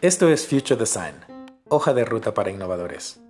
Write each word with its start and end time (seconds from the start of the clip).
Esto 0.00 0.28
es 0.28 0.46
Future 0.46 0.78
Design, 0.78 1.14
hoja 1.68 1.92
de 1.94 2.04
ruta 2.04 2.32
para 2.32 2.52
innovadores. 2.52 3.20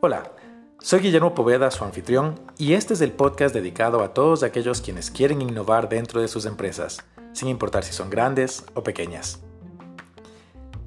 Hola, 0.00 0.30
soy 0.78 1.00
Guillermo 1.00 1.34
Poveda, 1.34 1.72
su 1.72 1.82
anfitrión, 1.82 2.38
y 2.56 2.74
este 2.74 2.94
es 2.94 3.00
el 3.00 3.10
podcast 3.10 3.52
dedicado 3.52 4.04
a 4.04 4.14
todos 4.14 4.44
aquellos 4.44 4.80
quienes 4.80 5.10
quieren 5.10 5.42
innovar 5.42 5.88
dentro 5.88 6.20
de 6.20 6.28
sus 6.28 6.46
empresas, 6.46 6.98
sin 7.32 7.48
importar 7.48 7.82
si 7.82 7.92
son 7.92 8.10
grandes 8.10 8.64
o 8.74 8.84
pequeñas. 8.84 9.40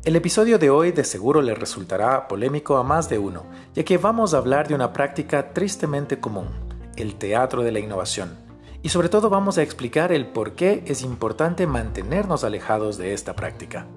El 0.05 0.15
episodio 0.15 0.57
de 0.59 0.70
hoy 0.70 0.93
de 0.93 1.04
seguro 1.04 1.41
le 1.41 1.55
resultará 1.55 2.29
polémico 2.29 2.77
a 2.77 2.83
más 2.83 3.09
de 3.09 3.17
uno, 3.17 3.47
ya 3.73 3.83
que 3.83 3.97
vamos 3.97 4.33
a 4.33 4.38
hablar 4.38 4.70
de 4.70 4.75
una 4.75 4.93
práctica 4.93 5.54
tristemente 5.54 6.21
común, 6.21 6.47
el 6.95 7.15
teatro 7.15 7.63
de 7.63 7.73
la 7.73 7.79
innovación, 7.79 8.43
y 8.84 8.89
sobre 8.89 9.07
todo 9.07 9.29
vamos 9.29 9.57
a 9.57 9.63
explicar 9.63 10.11
el 10.11 10.27
por 10.27 10.54
qué 10.54 10.83
es 10.86 11.01
importante 11.04 11.65
mantenernos 11.65 12.43
alejados 12.43 12.97
de 12.97 13.14
esta 13.14 13.33
práctica. 13.33 13.87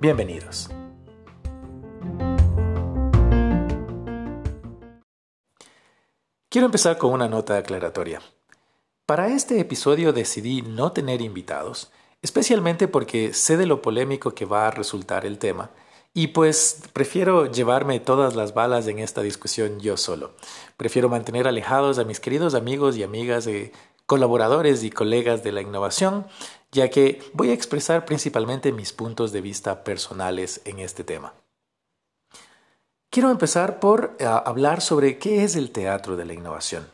Bienvenidos. 0.00 0.68
Quiero 6.48 6.66
empezar 6.66 6.98
con 6.98 7.12
una 7.12 7.28
nota 7.28 7.56
aclaratoria. 7.56 8.20
Para 9.06 9.28
este 9.28 9.60
episodio 9.60 10.12
decidí 10.12 10.62
no 10.62 10.90
tener 10.90 11.20
invitados, 11.20 11.92
especialmente 12.20 12.88
porque 12.88 13.32
sé 13.32 13.56
de 13.56 13.66
lo 13.66 13.80
polémico 13.80 14.34
que 14.34 14.44
va 14.44 14.66
a 14.66 14.72
resultar 14.72 15.24
el 15.24 15.38
tema, 15.38 15.70
y 16.12 16.28
pues 16.28 16.82
prefiero 16.92 17.46
llevarme 17.46 18.00
todas 18.00 18.34
las 18.34 18.52
balas 18.52 18.88
en 18.88 18.98
esta 18.98 19.22
discusión 19.22 19.78
yo 19.78 19.96
solo. 19.96 20.32
Prefiero 20.76 21.08
mantener 21.08 21.46
alejados 21.46 22.00
a 22.00 22.04
mis 22.04 22.18
queridos 22.18 22.54
amigos 22.54 22.96
y 22.96 23.04
amigas, 23.04 23.44
de 23.44 23.72
colaboradores 24.10 24.82
y 24.82 24.90
colegas 24.90 25.44
de 25.44 25.52
la 25.52 25.60
innovación, 25.60 26.26
ya 26.72 26.90
que 26.90 27.22
voy 27.32 27.50
a 27.50 27.52
expresar 27.52 28.04
principalmente 28.04 28.72
mis 28.72 28.92
puntos 28.92 29.30
de 29.30 29.40
vista 29.40 29.84
personales 29.84 30.62
en 30.64 30.80
este 30.80 31.04
tema. 31.04 31.32
Quiero 33.08 33.30
empezar 33.30 33.78
por 33.78 34.16
eh, 34.18 34.24
hablar 34.24 34.80
sobre 34.80 35.20
qué 35.20 35.44
es 35.44 35.54
el 35.54 35.70
teatro 35.70 36.16
de 36.16 36.24
la 36.24 36.32
innovación. 36.32 36.88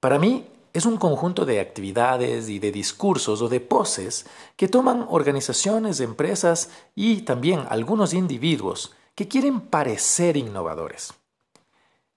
Para 0.00 0.18
mí 0.18 0.48
es 0.72 0.84
un 0.84 0.96
conjunto 0.96 1.46
de 1.46 1.60
actividades 1.60 2.48
y 2.48 2.58
de 2.58 2.72
discursos 2.72 3.40
o 3.40 3.48
de 3.48 3.60
poses 3.60 4.26
que 4.56 4.66
toman 4.66 5.06
organizaciones, 5.10 6.00
empresas 6.00 6.70
y 6.96 7.22
también 7.22 7.66
algunos 7.68 8.14
individuos 8.14 8.96
que 9.14 9.28
quieren 9.28 9.60
parecer 9.60 10.36
innovadores. 10.36 11.14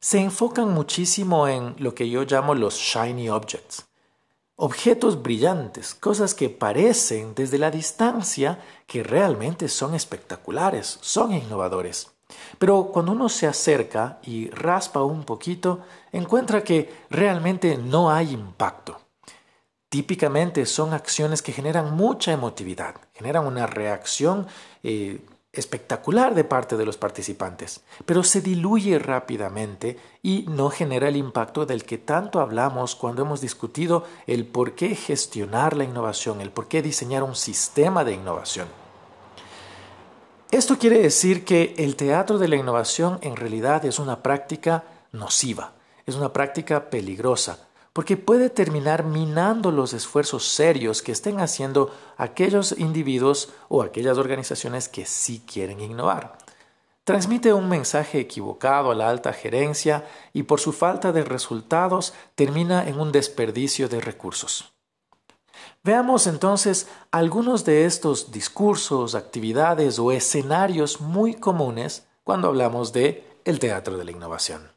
Se 0.04 0.20
enfocan 0.20 0.74
muchísimo 0.74 1.48
en 1.48 1.76
lo 1.78 1.96
que 1.96 2.10
yo 2.10 2.24
llamo 2.24 2.56
los 2.56 2.76
shiny 2.76 3.30
objects, 3.30 3.86
objetos 4.58 5.24
brillantes, 5.24 5.94
cosas 5.94 6.36
que 6.36 6.50
parecen 6.50 7.34
desde 7.36 7.58
la 7.58 7.72
distancia 7.72 8.62
que 8.86 9.02
realmente 9.02 9.70
son 9.70 9.96
espectaculares, 9.96 10.98
son 11.00 11.32
innovadores. 11.32 12.12
Pero 12.60 12.90
cuando 12.92 13.14
uno 13.14 13.30
se 13.30 13.48
acerca 13.48 14.20
y 14.24 14.50
raspa 14.50 15.02
un 15.04 15.24
poquito, 15.24 15.86
encuentra 16.12 16.66
que 16.66 16.94
realmente 17.10 17.78
no 17.78 18.12
hay 18.12 18.32
impacto. 18.32 19.00
Típicamente 19.88 20.66
son 20.66 20.94
acciones 20.94 21.42
que 21.42 21.54
generan 21.54 21.96
mucha 21.96 22.34
emotividad, 22.34 22.96
generan 23.14 23.48
una 23.48 23.68
reacción 23.68 24.48
eh, 24.84 25.22
espectacular 25.54 26.34
de 26.34 26.44
parte 26.44 26.78
de 26.78 26.86
los 26.86 26.98
participantes, 26.98 27.82
pero 28.08 28.24
se 28.24 28.42
diluye 28.42 28.98
rápidamente 28.98 29.98
y 30.24 30.46
no 30.50 30.72
genera 30.72 31.08
el 31.08 31.16
impacto 31.16 31.68
del 31.68 31.86
que 31.86 32.00
tanto 32.00 32.42
hablamos 32.42 32.96
cuando 32.96 33.22
hemos 33.22 33.40
discutido 33.40 34.04
el 34.26 34.48
por 34.48 34.74
qué 34.74 34.96
gestionar 34.96 35.78
la 35.78 35.84
innovación, 35.84 36.42
el 36.42 36.50
por 36.50 36.68
qué 36.68 36.82
diseñar 36.82 37.22
un 37.22 37.36
sistema 37.36 38.04
de 38.04 38.14
innovación. 38.14 38.68
Esto 40.50 40.78
quiere 40.80 41.00
decir 41.00 41.46
que 41.46 41.76
el 41.78 41.96
teatro 41.96 42.40
de 42.40 42.48
la 42.48 42.56
innovación 42.56 43.20
en 43.22 43.36
realidad 43.36 43.86
es 43.86 44.00
una 44.00 44.24
práctica 44.24 44.84
nociva, 45.12 45.74
es 46.08 46.16
una 46.16 46.34
práctica 46.34 46.90
peligrosa, 46.90 47.68
porque 47.94 48.18
puede 48.18 48.50
terminar 48.50 49.06
minando 49.06 49.72
los 49.72 49.94
esfuerzos 49.94 50.48
serios 50.48 51.04
que 51.04 51.12
estén 51.12 51.40
haciendo 51.40 51.96
aquellos 52.18 52.74
individuos 52.78 53.54
o 53.70 53.84
aquellas 53.84 54.18
organizaciones 54.18 54.90
que 54.90 55.06
sí 55.06 55.44
quieren 55.46 55.80
innovar. 55.80 56.38
Transmite 57.04 57.54
un 57.54 57.70
mensaje 57.70 58.20
equivocado 58.20 58.90
a 58.90 58.96
la 58.96 59.10
alta 59.10 59.32
gerencia 59.34 60.08
y 60.32 60.44
por 60.44 60.60
su 60.60 60.72
falta 60.72 61.12
de 61.12 61.24
resultados 61.24 62.14
termina 62.34 62.88
en 62.88 63.00
un 63.00 63.12
desperdicio 63.12 63.90
de 63.90 64.02
recursos. 64.02 64.74
Veamos 65.84 66.28
entonces 66.28 66.88
algunos 67.12 67.66
de 67.66 67.86
estos 67.86 68.32
discursos, 68.32 69.16
actividades 69.16 70.00
o 70.00 70.12
escenarios 70.12 71.02
muy 71.02 71.36
comunes 71.36 72.08
cuando 72.24 72.48
hablamos 72.48 72.94
de 72.94 73.28
el 73.44 73.60
teatro 73.60 73.98
de 73.98 74.06
la 74.06 74.12
innovación. 74.12 74.73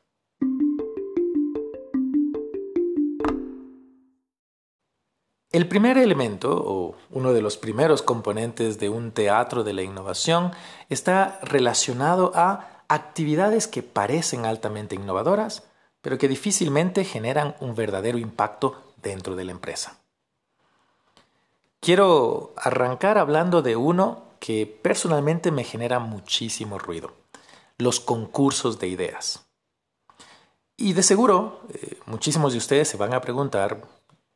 El 5.57 5.69
primer 5.69 5.97
elemento, 5.97 6.53
o 6.55 6.97
uno 7.11 7.33
de 7.33 7.41
los 7.41 7.57
primeros 7.57 8.03
componentes 8.03 8.79
de 8.79 8.91
un 8.91 9.11
teatro 9.11 9.65
de 9.65 9.73
la 9.73 9.81
innovación, 9.81 10.53
está 10.91 11.41
relacionado 11.41 12.31
a 12.35 12.83
actividades 12.89 13.67
que 13.67 13.83
parecen 13.83 14.45
altamente 14.45 14.97
innovadoras, 14.97 15.63
pero 16.03 16.19
que 16.19 16.29
difícilmente 16.29 17.07
generan 17.07 17.57
un 17.61 17.75
verdadero 17.75 18.19
impacto 18.19 18.93
dentro 19.01 19.35
de 19.35 19.45
la 19.45 19.53
empresa. 19.53 19.99
Quiero 21.81 22.53
arrancar 22.59 23.17
hablando 23.17 23.63
de 23.63 23.77
uno 23.77 24.25
que 24.41 24.67
personalmente 24.67 25.53
me 25.53 25.65
genera 25.65 26.01
muchísimo 26.01 26.79
ruido, 26.79 27.15
los 27.79 27.99
concursos 27.99 28.79
de 28.79 28.89
ideas. 28.89 29.47
Y 30.77 30.93
de 30.93 31.03
seguro, 31.03 31.63
eh, 31.73 31.99
muchísimos 32.05 32.53
de 32.53 32.59
ustedes 32.59 32.89
se 32.89 32.99
van 32.99 33.15
a 33.15 33.23
preguntar, 33.23 33.81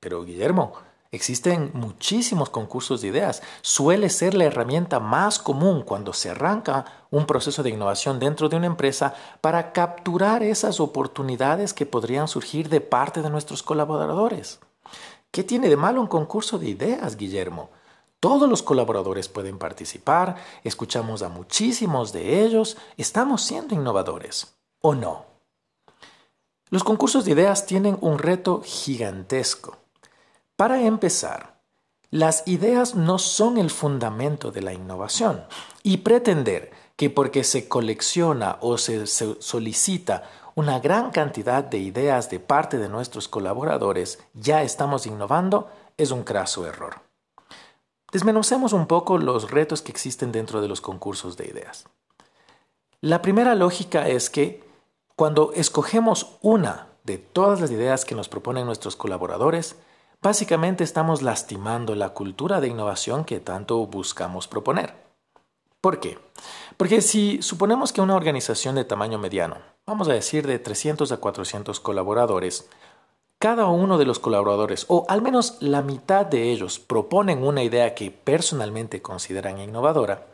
pero 0.00 0.24
Guillermo, 0.24 0.88
Existen 1.12 1.72
muchísimos 1.74 2.50
concursos 2.50 3.00
de 3.00 3.08
ideas. 3.08 3.42
Suele 3.62 4.10
ser 4.10 4.34
la 4.34 4.44
herramienta 4.44 5.00
más 5.00 5.40
común 5.40 5.82
cuando 5.82 6.12
se 6.12 6.30
arranca 6.30 6.84
un 7.10 7.26
proceso 7.26 7.64
de 7.64 7.70
innovación 7.70 8.20
dentro 8.20 8.48
de 8.48 8.56
una 8.56 8.66
empresa 8.66 9.14
para 9.40 9.72
capturar 9.72 10.44
esas 10.44 10.78
oportunidades 10.78 11.74
que 11.74 11.84
podrían 11.84 12.28
surgir 12.28 12.68
de 12.68 12.80
parte 12.80 13.22
de 13.22 13.30
nuestros 13.30 13.64
colaboradores. 13.64 14.60
¿Qué 15.32 15.42
tiene 15.42 15.68
de 15.68 15.76
malo 15.76 16.00
un 16.00 16.06
concurso 16.06 16.60
de 16.60 16.68
ideas, 16.68 17.16
Guillermo? 17.16 17.70
Todos 18.20 18.48
los 18.48 18.62
colaboradores 18.62 19.28
pueden 19.28 19.58
participar, 19.58 20.36
escuchamos 20.62 21.22
a 21.22 21.28
muchísimos 21.28 22.12
de 22.12 22.44
ellos, 22.44 22.76
estamos 22.96 23.42
siendo 23.42 23.74
innovadores, 23.74 24.54
¿o 24.80 24.94
no? 24.94 25.24
Los 26.68 26.84
concursos 26.84 27.24
de 27.24 27.32
ideas 27.32 27.66
tienen 27.66 27.98
un 28.00 28.18
reto 28.18 28.62
gigantesco 28.64 29.80
para 30.60 30.82
empezar, 30.82 31.58
las 32.10 32.46
ideas 32.46 32.94
no 32.94 33.18
son 33.18 33.56
el 33.56 33.70
fundamento 33.70 34.50
de 34.50 34.60
la 34.60 34.74
innovación 34.74 35.46
y 35.82 35.96
pretender 35.96 36.70
que 36.96 37.08
porque 37.08 37.44
se 37.44 37.66
colecciona 37.66 38.58
o 38.60 38.76
se, 38.76 39.06
solicita 39.06 40.28
una 40.54 40.78
gran 40.78 41.12
cantidad 41.12 41.64
de 41.64 41.78
ideas 41.78 42.28
de 42.28 42.40
parte 42.40 42.76
de 42.76 42.90
nuestros 42.90 43.26
colaboradores 43.26 44.18
ya 44.34 44.62
estamos 44.62 45.06
innovando 45.06 45.70
es 45.96 46.10
un 46.10 46.24
craso 46.24 46.66
error. 46.66 46.96
Desmenucemos 48.12 48.74
un 48.74 48.86
poco 48.86 49.16
los 49.16 49.50
retos 49.50 49.80
que 49.80 49.92
existen 49.92 50.30
dentro 50.30 50.60
de 50.60 50.68
los 50.68 50.82
concursos 50.82 51.38
de 51.38 51.46
ideas. 51.46 51.86
La 53.00 53.22
primera 53.22 53.54
lógica 53.54 54.08
es 54.08 54.28
que 54.28 54.62
cuando 55.16 55.54
escogemos 55.54 56.36
una 56.42 56.88
de 57.04 57.16
todas 57.16 57.62
las 57.62 57.70
ideas 57.70 58.04
que 58.04 58.14
nos 58.14 58.28
proponen 58.28 58.66
nuestros 58.66 58.94
colaboradores, 58.94 59.76
básicamente 60.22 60.84
estamos 60.84 61.22
lastimando 61.22 61.94
la 61.94 62.10
cultura 62.10 62.60
de 62.60 62.68
innovación 62.68 63.24
que 63.24 63.40
tanto 63.40 63.86
buscamos 63.86 64.48
proponer. 64.48 64.94
¿Por 65.80 65.98
qué? 65.98 66.18
Porque 66.76 67.00
si 67.00 67.40
suponemos 67.42 67.92
que 67.92 68.02
una 68.02 68.16
organización 68.16 68.74
de 68.74 68.84
tamaño 68.84 69.18
mediano, 69.18 69.56
vamos 69.86 70.08
a 70.08 70.12
decir 70.12 70.46
de 70.46 70.58
300 70.58 71.10
a 71.12 71.16
400 71.16 71.80
colaboradores, 71.80 72.68
cada 73.38 73.66
uno 73.66 73.96
de 73.96 74.04
los 74.04 74.18
colaboradores, 74.18 74.84
o 74.88 75.06
al 75.08 75.22
menos 75.22 75.56
la 75.60 75.80
mitad 75.80 76.26
de 76.26 76.52
ellos, 76.52 76.78
proponen 76.78 77.42
una 77.42 77.62
idea 77.62 77.94
que 77.94 78.10
personalmente 78.10 79.00
consideran 79.00 79.58
innovadora, 79.58 80.26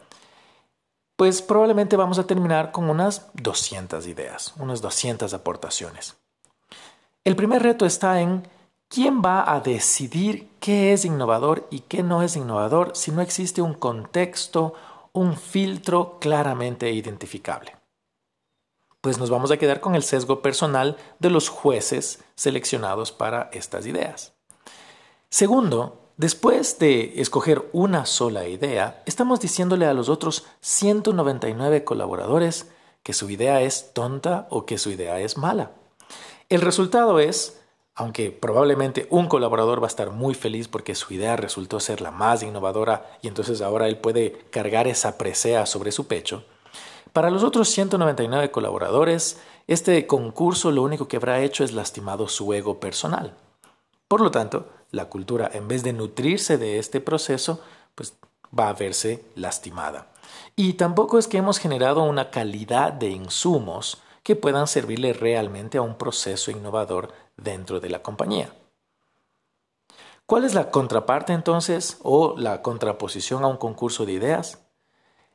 pues 1.14 1.40
probablemente 1.40 1.96
vamos 1.96 2.19
a 2.19 2.26
terminar 2.26 2.72
con 2.72 2.90
unas 2.90 3.28
200 3.34 4.06
ideas, 4.08 4.52
unas 4.58 4.82
200 4.82 5.32
aportaciones. 5.32 6.16
El 7.25 7.37
primer 7.37 7.62
reto 7.62 7.87
está 7.87 8.20
en 8.20 8.46
¿Quién 8.88 9.20
va 9.20 9.52
a 9.52 9.60
decidir 9.60 10.48
qué 10.60 10.92
es 10.92 11.04
innovador 11.04 11.66
y 11.70 11.80
qué 11.80 12.04
no 12.04 12.22
es 12.22 12.36
innovador 12.36 12.92
si 12.94 13.10
no 13.10 13.20
existe 13.20 13.60
un 13.60 13.74
contexto, 13.74 14.74
un 15.12 15.36
filtro 15.36 16.18
claramente 16.20 16.92
identificable? 16.92 17.76
Pues 19.00 19.18
nos 19.18 19.28
vamos 19.28 19.50
a 19.50 19.56
quedar 19.56 19.80
con 19.80 19.96
el 19.96 20.04
sesgo 20.04 20.40
personal 20.40 20.96
de 21.18 21.30
los 21.30 21.48
jueces 21.48 22.22
seleccionados 22.36 23.10
para 23.10 23.50
estas 23.52 23.86
ideas. 23.86 24.34
Segundo, 25.30 26.12
después 26.16 26.78
de 26.78 27.20
escoger 27.20 27.68
una 27.72 28.06
sola 28.06 28.46
idea, 28.46 29.02
estamos 29.04 29.40
diciéndole 29.40 29.86
a 29.86 29.94
los 29.94 30.08
otros 30.08 30.46
199 30.60 31.82
colaboradores 31.82 32.70
que 33.02 33.12
su 33.12 33.28
idea 33.30 33.62
es 33.62 33.92
tonta 33.94 34.46
o 34.50 34.64
que 34.64 34.78
su 34.78 34.90
idea 34.90 35.18
es 35.20 35.36
mala. 35.36 35.72
El 36.48 36.60
resultado 36.60 37.18
es, 37.18 37.56
aunque 37.96 38.31
probablemente 38.31 39.06
un 39.10 39.26
colaborador 39.26 39.82
va 39.82 39.87
a 39.87 39.88
estar 39.88 40.10
muy 40.10 40.34
feliz 40.34 40.69
porque 40.69 40.94
su 40.94 41.12
idea 41.12 41.37
resultó 41.37 41.81
ser 41.81 42.00
la 42.00 42.10
más 42.10 42.43
innovadora 42.43 43.19
y 43.22 43.28
entonces 43.28 43.60
ahora 43.60 43.88
él 43.88 43.98
puede 43.98 44.32
cargar 44.50 44.87
esa 44.87 45.19
presea 45.19 45.66
sobre 45.66 45.90
su 45.90 46.06
pecho, 46.06 46.44
para 47.16 47.31
los 47.31 47.44
otros 47.44 47.70
199 47.70 48.50
colaboradores, 48.50 49.38
este 49.66 50.06
concurso 50.06 50.70
lo 50.70 50.82
único 50.82 51.08
que 51.08 51.16
habrá 51.16 51.40
hecho 51.40 51.64
es 51.64 51.72
lastimado 51.72 52.28
su 52.28 52.52
ego 52.52 52.78
personal. 52.78 53.32
Por 54.06 54.20
lo 54.20 54.31
tanto, 54.31 54.69
la 54.90 55.06
cultura, 55.06 55.50
en 55.54 55.66
vez 55.66 55.82
de 55.82 55.94
nutrirse 55.94 56.58
de 56.58 56.78
este 56.78 57.00
proceso, 57.00 57.62
pues 57.94 58.12
va 58.52 58.69
a 58.69 58.75
verse 58.75 59.25
lastimada. 59.34 60.08
Y 60.56 60.75
tampoco 60.75 61.19
es 61.19 61.26
que 61.26 61.38
hemos 61.38 61.58
generado 61.58 62.02
una 62.02 62.28
calidad 62.28 62.93
de 62.93 63.08
insumos 63.08 64.02
que 64.26 64.34
puedan 64.34 64.67
servirle 64.67 65.12
realmente 65.12 65.78
a 65.78 65.82
un 65.82 65.96
proceso 65.96 66.50
innovador 66.50 67.12
dentro 67.37 67.78
de 67.78 67.88
la 67.90 68.02
compañía. 68.02 68.52
¿Cuál 70.26 70.43
es 70.43 70.52
la 70.52 70.73
contraparte 70.73 71.32
entonces 71.32 71.99
o 72.02 72.34
la 72.37 72.61
contraposición 72.61 73.44
a 73.44 73.46
un 73.46 73.56
concurso 73.56 74.05
de 74.05 74.14
ideas? 74.14 74.67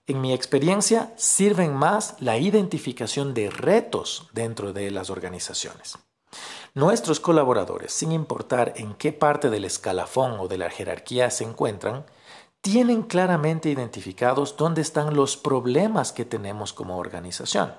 En 0.08 0.20
mi 0.20 0.34
experiencia, 0.34 1.14
sirven 1.16 1.74
más 1.74 2.18
la 2.20 2.38
identificación 2.38 3.34
de 3.34 3.50
retos 3.50 4.28
dentro 4.34 4.74
de 4.74 4.92
las 4.92 5.10
organizaciones. 5.10 5.98
Nuestros 6.74 7.22
colaboradores, 7.22 7.94
sin 7.94 8.12
importar 8.12 8.74
en 8.76 8.94
qué 8.96 9.14
parte 9.14 9.50
del 9.50 9.64
escalafón 9.64 10.38
o 10.38 10.50
de 10.50 10.58
la 10.58 10.70
jerarquía 10.70 11.32
se 11.32 11.46
encuentran, 11.46 12.06
tienen 12.60 13.04
claramente 13.04 13.70
identificados 13.70 14.58
dónde 14.58 14.82
están 14.82 15.16
los 15.16 15.38
problemas 15.38 16.12
que 16.12 16.26
tenemos 16.26 16.74
como 16.74 16.98
organización. 16.98 17.74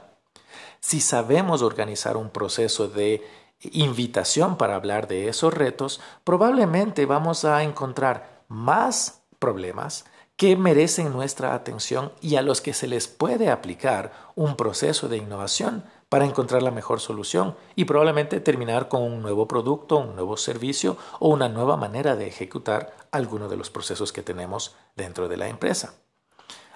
Si 0.81 1.01
sabemos 1.01 1.63
organizar 1.63 2.17
un 2.17 2.31
proceso 2.31 2.89
de 2.89 3.23
invitación 3.61 4.57
para 4.57 4.75
hablar 4.75 5.07
de 5.07 5.29
esos 5.29 5.55
retos, 5.55 6.01
probablemente 6.25 7.07
vamos 7.07 7.45
a 7.45 7.63
encontrar 7.63 8.43
más 8.49 9.23
problemas 9.39 10.05
que 10.37 10.57
merecen 10.57 11.13
nuestra 11.13 11.55
atención 11.55 12.13
y 12.21 12.37
a 12.37 12.43
los 12.43 12.61
que 12.61 12.75
se 12.75 12.89
les 12.89 13.07
puede 13.07 13.51
aplicar 13.51 14.13
un 14.35 14.57
proceso 14.57 15.09
de 15.09 15.19
innovación 15.19 15.85
para 16.09 16.27
encontrar 16.27 16.63
la 16.63 16.71
mejor 16.71 17.01
solución 17.01 17.57
y 17.75 17.85
probablemente 17.85 18.41
terminar 18.41 18.89
con 18.89 19.03
un 19.03 19.23
nuevo 19.23 19.47
producto, 19.49 19.99
un 19.99 20.15
nuevo 20.15 20.37
servicio 20.37 20.97
o 21.21 21.29
una 21.29 21.49
nueva 21.49 21.77
manera 21.77 22.17
de 22.17 22.27
ejecutar 22.27 22.95
alguno 23.13 23.49
de 23.49 23.57
los 23.57 23.71
procesos 23.71 24.13
que 24.13 24.23
tenemos 24.23 24.75
dentro 24.97 25.29
de 25.29 25.37
la 25.37 25.49
empresa. 25.49 25.95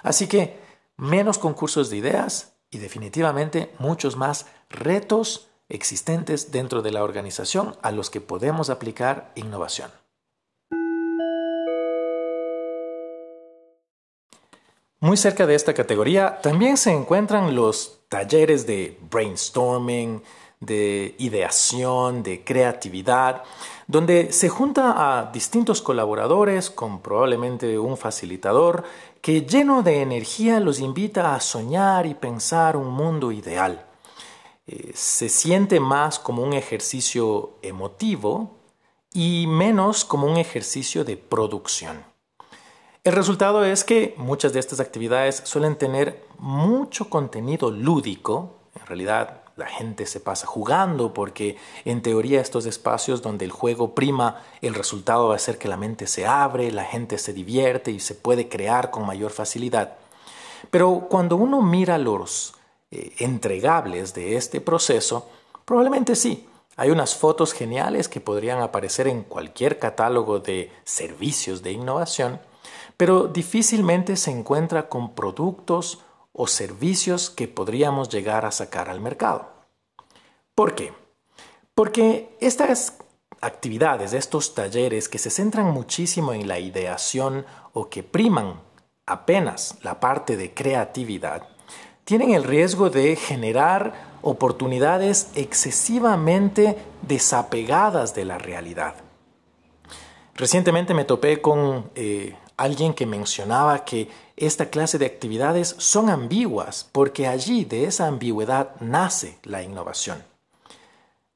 Así 0.02 0.26
que 0.26 0.61
menos 0.96 1.38
concursos 1.38 1.90
de 1.90 1.96
ideas 1.99 2.56
y 2.71 2.79
definitivamente 2.79 3.73
muchos 3.79 4.17
más 4.17 4.47
retos 4.71 5.49
existentes 5.69 6.53
dentro 6.53 6.83
de 6.83 6.93
la 6.93 7.03
organización 7.03 7.77
a 7.83 7.91
los 7.91 8.11
que 8.11 8.21
podemos 8.21 8.71
aplicar 8.71 9.33
innovación. 9.35 9.91
Muy 15.01 15.17
cerca 15.17 15.47
de 15.47 15.55
esta 15.55 15.75
categoría 15.75 16.41
también 16.41 16.77
se 16.77 16.91
encuentran 16.91 17.55
los 17.55 18.01
talleres 18.09 18.67
de 18.67 18.99
brainstorming, 19.11 20.23
de 20.61 21.14
ideación, 21.19 22.23
de 22.23 22.43
creatividad, 22.43 23.43
donde 23.87 24.32
se 24.32 24.49
junta 24.49 24.94
a 25.19 25.31
distintos 25.31 25.82
colaboradores 25.82 26.70
con 26.70 27.00
probablemente 27.00 27.79
un 27.79 27.97
facilitador 27.97 28.85
que 29.20 29.43
lleno 29.43 29.82
de 29.82 30.03
energía 30.03 30.61
los 30.61 30.81
invita 30.81 31.35
a 31.35 31.41
soñar 31.41 32.06
y 32.06 32.14
pensar 32.14 32.76
un 32.76 32.91
mundo 32.91 33.32
ideal. 33.32 33.85
Eh, 34.67 34.93
se 34.94 35.29
siente 35.29 35.79
más 35.79 36.19
como 36.19 36.43
un 36.43 36.53
ejercicio 36.53 37.58
emotivo 37.62 38.56
y 39.12 39.47
menos 39.47 40.05
como 40.05 40.26
un 40.26 40.37
ejercicio 40.37 41.05
de 41.05 41.17
producción. 41.17 42.05
El 43.05 43.12
resultado 43.12 43.64
es 43.64 43.85
que 43.85 44.14
muchas 44.17 44.53
de 44.53 44.58
estas 44.58 44.81
actividades 44.81 45.43
suelen 45.44 45.76
tener 45.76 46.25
mucho 46.38 47.08
contenido 47.08 47.70
lúdico, 47.70 48.55
en 48.75 48.85
realidad 48.87 49.45
la 49.56 49.67
gente 49.67 50.05
se 50.05 50.20
pasa 50.20 50.47
jugando 50.47 51.14
porque 51.14 51.56
en 51.87 52.03
teoría 52.03 52.43
estos 52.43 52.67
espacios 52.67 53.23
donde 53.23 53.47
el 53.47 53.50
juego 53.50 53.94
prima, 53.94 54.43
el 54.61 54.75
resultado 54.75 55.29
va 55.29 55.37
a 55.37 55.41
ser 55.41 55.56
que 55.56 55.67
la 55.67 55.79
mente 55.79 56.06
se 56.06 56.26
abre, 56.26 56.70
la 56.70 56.85
gente 56.85 57.17
se 57.17 57.32
divierte 57.32 57.91
y 57.91 57.99
se 57.99 58.14
puede 58.14 58.49
crear 58.49 58.91
con 58.91 59.06
mayor 59.06 59.31
facilidad. 59.31 59.94
Pero 60.70 61.06
cuando 61.08 61.37
uno 61.37 61.62
mira 61.62 61.97
los 61.97 62.55
eh, 62.91 63.14
entregables 63.19 64.12
de 64.12 64.37
este 64.37 64.61
proceso, 64.61 65.26
probablemente 65.64 66.17
sí, 66.17 66.47
hay 66.76 66.91
unas 66.91 67.17
fotos 67.17 67.55
geniales 67.55 68.08
que 68.08 68.20
podrían 68.20 68.61
aparecer 68.61 69.08
en 69.08 69.23
cualquier 69.23 69.79
catálogo 69.79 70.38
de 70.38 70.70
servicios 70.85 71.62
de 71.62 71.73
innovación, 71.73 72.41
pero 72.99 73.26
difícilmente 73.26 74.17
se 74.17 74.32
encuentra 74.32 74.91
con 74.91 75.14
productos 75.14 76.00
o 76.38 76.47
servicios 76.47 77.31
que 77.31 77.49
podríamos 77.49 78.11
llegar 78.11 78.44
a 78.44 78.50
sacar 78.50 78.91
al 78.91 79.00
mercado. 79.00 79.49
¿Por 80.55 80.75
qué? 80.75 80.93
Porque 81.75 82.37
estas 82.41 82.99
actividades, 83.41 84.12
estos 84.12 84.55
talleres 84.55 85.09
que 85.09 85.19
se 85.19 85.31
centran 85.31 85.67
muchísimo 85.67 86.35
en 86.35 86.47
la 86.47 86.59
ideación 86.59 87.47
o 87.73 87.88
que 87.88 88.03
priman 88.03 88.61
apenas 89.06 89.79
la 89.83 89.99
parte 89.99 90.37
de 90.37 90.53
creatividad, 90.53 91.49
tienen 92.05 92.35
el 92.35 92.44
riesgo 92.44 92.91
de 92.91 93.17
generar 93.17 94.19
oportunidades 94.21 95.31
excesivamente 95.35 96.77
desapegadas 97.00 98.15
de 98.15 98.27
la 98.27 98.37
realidad. 98.37 98.94
Recientemente 100.35 100.93
me 100.93 101.05
topé 101.05 101.41
con 101.41 101.91
eh, 101.94 102.37
alguien 102.56 102.94
que 102.94 103.06
mencionaba 103.06 103.85
que 103.85 104.08
esta 104.37 104.70
clase 104.70 104.99
de 104.99 105.06
actividades 105.06 105.75
son 105.79 106.11
ambiguas 106.11 106.88
porque 106.93 107.26
allí 107.26 107.64
de 107.64 107.85
esa 107.85 108.06
ambigüedad 108.06 108.76
nace 108.81 109.38
la 109.44 109.62
innovación. 109.62 110.23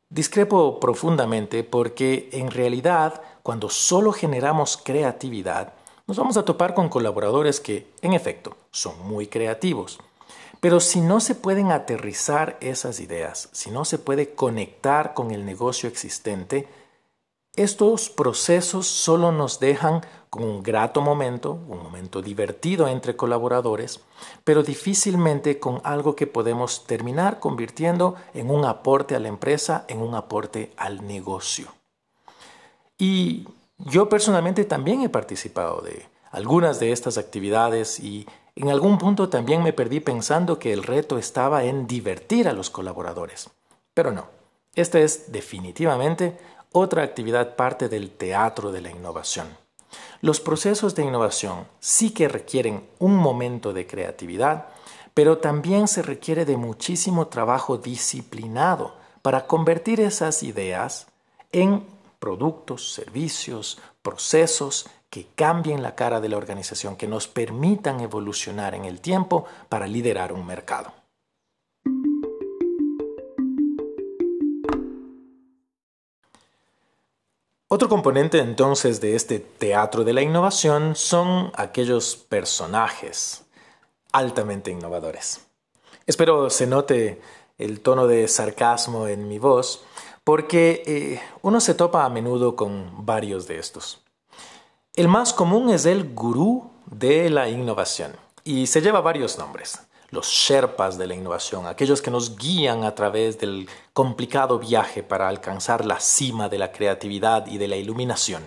Discrepo 0.08 0.80
profundamente 0.80 1.62
porque 1.62 2.30
en 2.32 2.50
realidad 2.50 3.22
cuando 3.42 3.68
solo 3.70 4.12
generamos 4.12 4.76
creatividad 4.76 5.74
nos 6.06 6.16
vamos 6.16 6.36
a 6.36 6.44
topar 6.44 6.74
con 6.74 6.88
colaboradores 6.88 7.60
que 7.60 7.86
en 8.02 8.14
efecto 8.14 8.56
son 8.72 8.98
muy 9.06 9.28
creativos. 9.28 10.00
Pero 10.60 10.80
si 10.80 11.00
no 11.00 11.20
se 11.20 11.36
pueden 11.36 11.70
aterrizar 11.70 12.58
esas 12.60 12.98
ideas, 12.98 13.48
si 13.52 13.70
no 13.70 13.84
se 13.84 13.98
puede 13.98 14.34
conectar 14.34 15.14
con 15.14 15.30
el 15.30 15.46
negocio 15.46 15.88
existente, 15.88 16.68
estos 17.54 18.10
procesos 18.10 18.88
solo 18.88 19.32
nos 19.32 19.60
dejan 19.60 20.02
un 20.36 20.62
grato 20.62 21.00
momento, 21.00 21.58
un 21.68 21.82
momento 21.82 22.22
divertido 22.22 22.86
entre 22.86 23.16
colaboradores, 23.16 24.00
pero 24.44 24.62
difícilmente 24.62 25.58
con 25.58 25.80
algo 25.82 26.14
que 26.14 26.26
podemos 26.26 26.84
terminar 26.84 27.40
convirtiendo 27.40 28.14
en 28.32 28.50
un 28.50 28.64
aporte 28.64 29.16
a 29.16 29.20
la 29.20 29.28
empresa, 29.28 29.84
en 29.88 30.00
un 30.00 30.14
aporte 30.14 30.72
al 30.76 31.06
negocio. 31.06 31.72
Y 32.96 33.48
yo 33.78 34.08
personalmente 34.08 34.64
también 34.64 35.02
he 35.02 35.08
participado 35.08 35.80
de 35.80 36.06
algunas 36.30 36.78
de 36.78 36.92
estas 36.92 37.18
actividades 37.18 37.98
y 37.98 38.26
en 38.54 38.68
algún 38.68 38.98
punto 38.98 39.28
también 39.28 39.62
me 39.62 39.72
perdí 39.72 40.00
pensando 40.00 40.58
que 40.58 40.72
el 40.72 40.82
reto 40.82 41.18
estaba 41.18 41.64
en 41.64 41.86
divertir 41.86 42.48
a 42.48 42.52
los 42.52 42.70
colaboradores. 42.70 43.50
Pero 43.94 44.12
no, 44.12 44.26
esta 44.74 45.00
es 45.00 45.32
definitivamente 45.32 46.38
otra 46.72 47.02
actividad 47.02 47.56
parte 47.56 47.88
del 47.88 48.10
teatro 48.10 48.70
de 48.70 48.80
la 48.80 48.90
innovación. 48.90 49.59
Los 50.20 50.40
procesos 50.40 50.94
de 50.94 51.04
innovación 51.04 51.66
sí 51.80 52.10
que 52.10 52.28
requieren 52.28 52.86
un 52.98 53.16
momento 53.16 53.72
de 53.72 53.86
creatividad, 53.86 54.66
pero 55.14 55.38
también 55.38 55.88
se 55.88 56.02
requiere 56.02 56.44
de 56.44 56.56
muchísimo 56.56 57.28
trabajo 57.28 57.78
disciplinado 57.78 58.94
para 59.22 59.46
convertir 59.46 60.00
esas 60.00 60.42
ideas 60.42 61.06
en 61.52 61.84
productos, 62.18 62.92
servicios, 62.92 63.78
procesos 64.02 64.88
que 65.10 65.26
cambien 65.34 65.82
la 65.82 65.96
cara 65.96 66.20
de 66.20 66.28
la 66.28 66.36
organización, 66.36 66.96
que 66.96 67.08
nos 67.08 67.26
permitan 67.26 68.00
evolucionar 68.00 68.74
en 68.74 68.84
el 68.84 69.00
tiempo 69.00 69.44
para 69.68 69.86
liderar 69.86 70.32
un 70.32 70.46
mercado. 70.46 70.99
Otro 77.72 77.88
componente 77.88 78.40
entonces 78.40 79.00
de 79.00 79.14
este 79.14 79.38
teatro 79.38 80.02
de 80.02 80.12
la 80.12 80.22
innovación 80.22 80.96
son 80.96 81.52
aquellos 81.54 82.16
personajes 82.16 83.44
altamente 84.10 84.72
innovadores. 84.72 85.46
Espero 86.04 86.50
se 86.50 86.66
note 86.66 87.22
el 87.58 87.78
tono 87.78 88.08
de 88.08 88.26
sarcasmo 88.26 89.06
en 89.06 89.28
mi 89.28 89.38
voz, 89.38 89.84
porque 90.24 90.82
eh, 90.84 91.20
uno 91.42 91.60
se 91.60 91.74
topa 91.74 92.04
a 92.04 92.10
menudo 92.10 92.56
con 92.56 93.06
varios 93.06 93.46
de 93.46 93.60
estos. 93.60 94.02
El 94.96 95.06
más 95.06 95.32
común 95.32 95.70
es 95.70 95.86
el 95.86 96.12
gurú 96.12 96.72
de 96.86 97.30
la 97.30 97.48
innovación 97.48 98.16
y 98.42 98.66
se 98.66 98.80
lleva 98.80 99.00
varios 99.00 99.38
nombres. 99.38 99.78
Los 100.10 100.28
Sherpas 100.28 100.98
de 100.98 101.06
la 101.06 101.14
innovación, 101.14 101.66
aquellos 101.66 102.02
que 102.02 102.10
nos 102.10 102.36
guían 102.36 102.84
a 102.84 102.94
través 102.94 103.38
del 103.38 103.68
complicado 103.92 104.58
viaje 104.58 105.02
para 105.02 105.28
alcanzar 105.28 105.84
la 105.84 106.00
cima 106.00 106.48
de 106.48 106.58
la 106.58 106.72
creatividad 106.72 107.46
y 107.46 107.58
de 107.58 107.68
la 107.68 107.76
iluminación. 107.76 108.42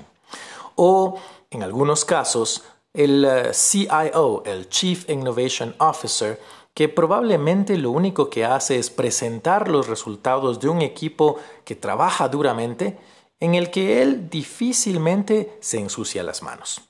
O, 0.76 1.18
en 1.50 1.64
algunos 1.64 2.06
casos, 2.06 2.64
el 2.94 3.26
eh, 3.26 3.54
CIO, 3.54 4.44
el 4.46 4.70
Chief 4.70 5.10
Innovation 5.10 5.76
Officer, 5.80 6.40
que 6.74 6.90
probablemente 6.90 7.78
lo 7.78 7.92
único 7.92 8.30
que 8.30 8.46
hace 8.46 8.78
es 8.80 8.90
presentar 8.90 9.70
los 9.70 9.88
resultados 9.88 10.60
de 10.60 10.70
un 10.70 10.82
equipo 10.82 11.38
que 11.66 11.76
trabaja 11.76 12.28
duramente 12.28 12.98
en 13.40 13.56
el 13.56 13.70
que 13.70 14.02
él 14.02 14.30
difícilmente 14.30 15.58
se 15.60 15.80
ensucia 15.80 16.24
las 16.24 16.42
manos. 16.42 16.82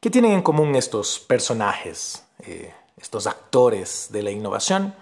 ¿Qué 0.00 0.10
tienen 0.10 0.32
en 0.32 0.42
común 0.42 0.74
estos 0.74 1.18
personajes, 1.18 2.24
eh, 2.40 2.72
estos 3.00 3.26
actores 3.26 4.08
de 4.10 4.22
la 4.22 4.30
innovación? 4.30 4.94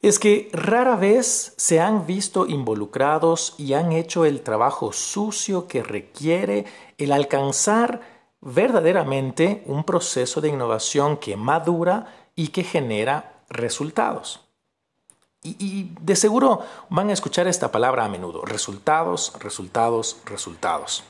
Es 0.00 0.18
que 0.18 0.50
rara 0.52 0.96
vez 0.96 1.54
se 1.56 1.80
han 1.80 2.06
visto 2.06 2.46
involucrados 2.46 3.54
y 3.56 3.74
han 3.74 3.92
hecho 3.92 4.24
el 4.24 4.42
trabajo 4.42 4.92
sucio 4.92 5.68
que 5.68 5.82
requiere 5.82 6.64
el 6.98 7.12
alcanzar 7.12 8.00
verdaderamente 8.40 9.62
un 9.66 9.84
proceso 9.84 10.40
de 10.40 10.48
innovación 10.48 11.16
que 11.16 11.36
madura 11.36 12.12
y 12.34 12.48
que 12.48 12.64
genera 12.64 13.44
resultados. 13.48 14.40
Y, 15.44 15.90
de 16.00 16.14
seguro 16.14 16.60
van 16.88 17.10
a 17.10 17.12
escuchar 17.12 17.48
esta 17.48 17.72
palabra 17.72 18.04
a 18.04 18.08
menudo, 18.08 18.44
resultados, 18.44 19.32
resultados, 19.40 20.18
resultados. 20.24 21.02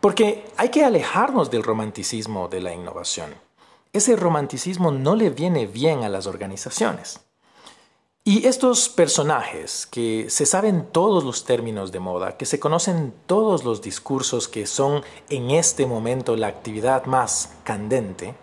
Porque 0.00 0.44
hay 0.56 0.68
que 0.68 0.84
alejarnos 0.84 1.50
del 1.50 1.62
romanticismo 1.62 2.48
de 2.48 2.60
la 2.60 2.72
innovación. 2.72 3.34
Ese 3.92 4.16
romanticismo 4.16 4.90
no 4.90 5.14
le 5.16 5.30
viene 5.30 5.66
bien 5.66 6.02
a 6.02 6.08
las 6.08 6.26
organizaciones. 6.26 7.20
Y 8.24 8.46
estos 8.46 8.88
personajes 8.88 9.86
que 9.86 10.30
se 10.30 10.46
saben 10.46 10.86
todos 10.92 11.24
los 11.24 11.44
términos 11.44 11.90
de 11.90 11.98
moda, 11.98 12.36
que 12.36 12.46
se 12.46 12.60
conocen 12.60 13.12
todos 13.26 13.64
los 13.64 13.82
discursos 13.82 14.46
que 14.46 14.66
son 14.66 15.02
en 15.28 15.50
este 15.50 15.86
momento 15.86 16.36
la 16.36 16.46
actividad 16.46 17.06
más 17.06 17.54
candente, 17.64 18.36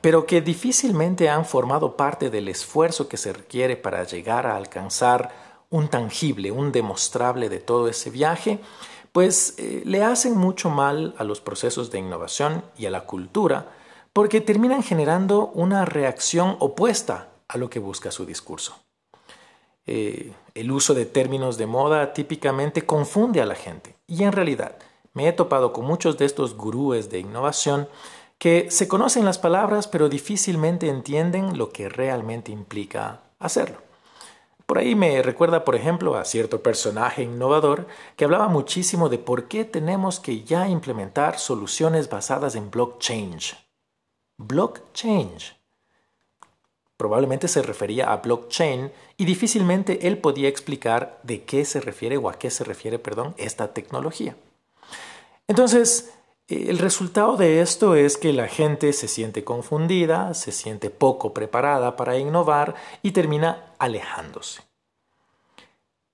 pero 0.00 0.26
que 0.26 0.40
difícilmente 0.40 1.28
han 1.28 1.44
formado 1.44 1.96
parte 1.96 2.30
del 2.30 2.48
esfuerzo 2.48 3.08
que 3.08 3.16
se 3.16 3.32
requiere 3.32 3.76
para 3.76 4.04
llegar 4.04 4.46
a 4.46 4.56
alcanzar 4.56 5.32
un 5.70 5.88
tangible, 5.88 6.52
un 6.52 6.70
demostrable 6.70 7.48
de 7.48 7.58
todo 7.58 7.88
ese 7.88 8.10
viaje, 8.10 8.60
pues 9.10 9.54
eh, 9.58 9.82
le 9.84 10.04
hacen 10.04 10.36
mucho 10.36 10.70
mal 10.70 11.16
a 11.18 11.24
los 11.24 11.40
procesos 11.40 11.90
de 11.90 11.98
innovación 11.98 12.62
y 12.78 12.86
a 12.86 12.90
la 12.90 13.06
cultura, 13.06 13.72
porque 14.14 14.40
terminan 14.40 14.84
generando 14.84 15.48
una 15.48 15.84
reacción 15.84 16.56
opuesta 16.60 17.30
a 17.48 17.58
lo 17.58 17.68
que 17.68 17.80
busca 17.80 18.12
su 18.12 18.24
discurso. 18.24 18.76
Eh, 19.86 20.32
el 20.54 20.70
uso 20.70 20.94
de 20.94 21.04
términos 21.04 21.58
de 21.58 21.66
moda 21.66 22.14
típicamente 22.14 22.86
confunde 22.86 23.42
a 23.42 23.46
la 23.46 23.56
gente, 23.56 23.96
y 24.06 24.22
en 24.22 24.32
realidad 24.32 24.76
me 25.14 25.28
he 25.28 25.32
topado 25.32 25.72
con 25.72 25.84
muchos 25.84 26.16
de 26.16 26.26
estos 26.26 26.56
gurúes 26.56 27.10
de 27.10 27.18
innovación 27.18 27.88
que 28.38 28.70
se 28.70 28.88
conocen 28.88 29.24
las 29.24 29.38
palabras 29.38 29.88
pero 29.88 30.08
difícilmente 30.08 30.88
entienden 30.88 31.58
lo 31.58 31.70
que 31.70 31.88
realmente 31.88 32.52
implica 32.52 33.20
hacerlo. 33.40 33.78
Por 34.66 34.78
ahí 34.78 34.94
me 34.94 35.22
recuerda, 35.22 35.64
por 35.64 35.74
ejemplo, 35.74 36.16
a 36.16 36.24
cierto 36.24 36.62
personaje 36.62 37.24
innovador 37.24 37.86
que 38.16 38.24
hablaba 38.24 38.48
muchísimo 38.48 39.08
de 39.08 39.18
por 39.18 39.48
qué 39.48 39.64
tenemos 39.64 40.20
que 40.20 40.44
ya 40.44 40.68
implementar 40.68 41.38
soluciones 41.38 42.08
basadas 42.08 42.54
en 42.54 42.70
blockchain. 42.70 43.38
Blockchain. 44.36 45.30
Probablemente 46.96 47.48
se 47.48 47.62
refería 47.62 48.12
a 48.12 48.18
blockchain 48.18 48.92
y 49.16 49.24
difícilmente 49.24 50.06
él 50.06 50.18
podía 50.18 50.48
explicar 50.48 51.18
de 51.22 51.44
qué 51.44 51.64
se 51.64 51.80
refiere 51.80 52.16
o 52.16 52.28
a 52.28 52.38
qué 52.38 52.50
se 52.50 52.64
refiere, 52.64 52.98
perdón, 52.98 53.34
esta 53.36 53.74
tecnología. 53.74 54.36
Entonces, 55.48 56.14
el 56.48 56.78
resultado 56.78 57.36
de 57.36 57.60
esto 57.60 57.94
es 57.94 58.16
que 58.16 58.32
la 58.32 58.48
gente 58.48 58.92
se 58.92 59.08
siente 59.08 59.44
confundida, 59.44 60.34
se 60.34 60.52
siente 60.52 60.90
poco 60.90 61.34
preparada 61.34 61.96
para 61.96 62.18
innovar 62.18 62.74
y 63.02 63.12
termina 63.12 63.72
alejándose. 63.78 64.62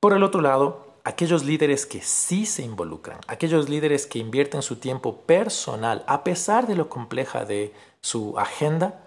Por 0.00 0.14
el 0.14 0.22
otro 0.22 0.40
lado, 0.40 0.86
aquellos 1.04 1.44
líderes 1.44 1.84
que 1.84 2.00
sí 2.00 2.46
se 2.46 2.62
involucran, 2.62 3.18
aquellos 3.26 3.68
líderes 3.68 4.06
que 4.06 4.18
invierten 4.18 4.62
su 4.62 4.76
tiempo 4.76 5.16
personal 5.22 6.04
a 6.06 6.24
pesar 6.24 6.66
de 6.66 6.74
lo 6.74 6.88
compleja 6.88 7.44
de 7.44 7.74
su 8.02 8.38
agenda, 8.38 9.04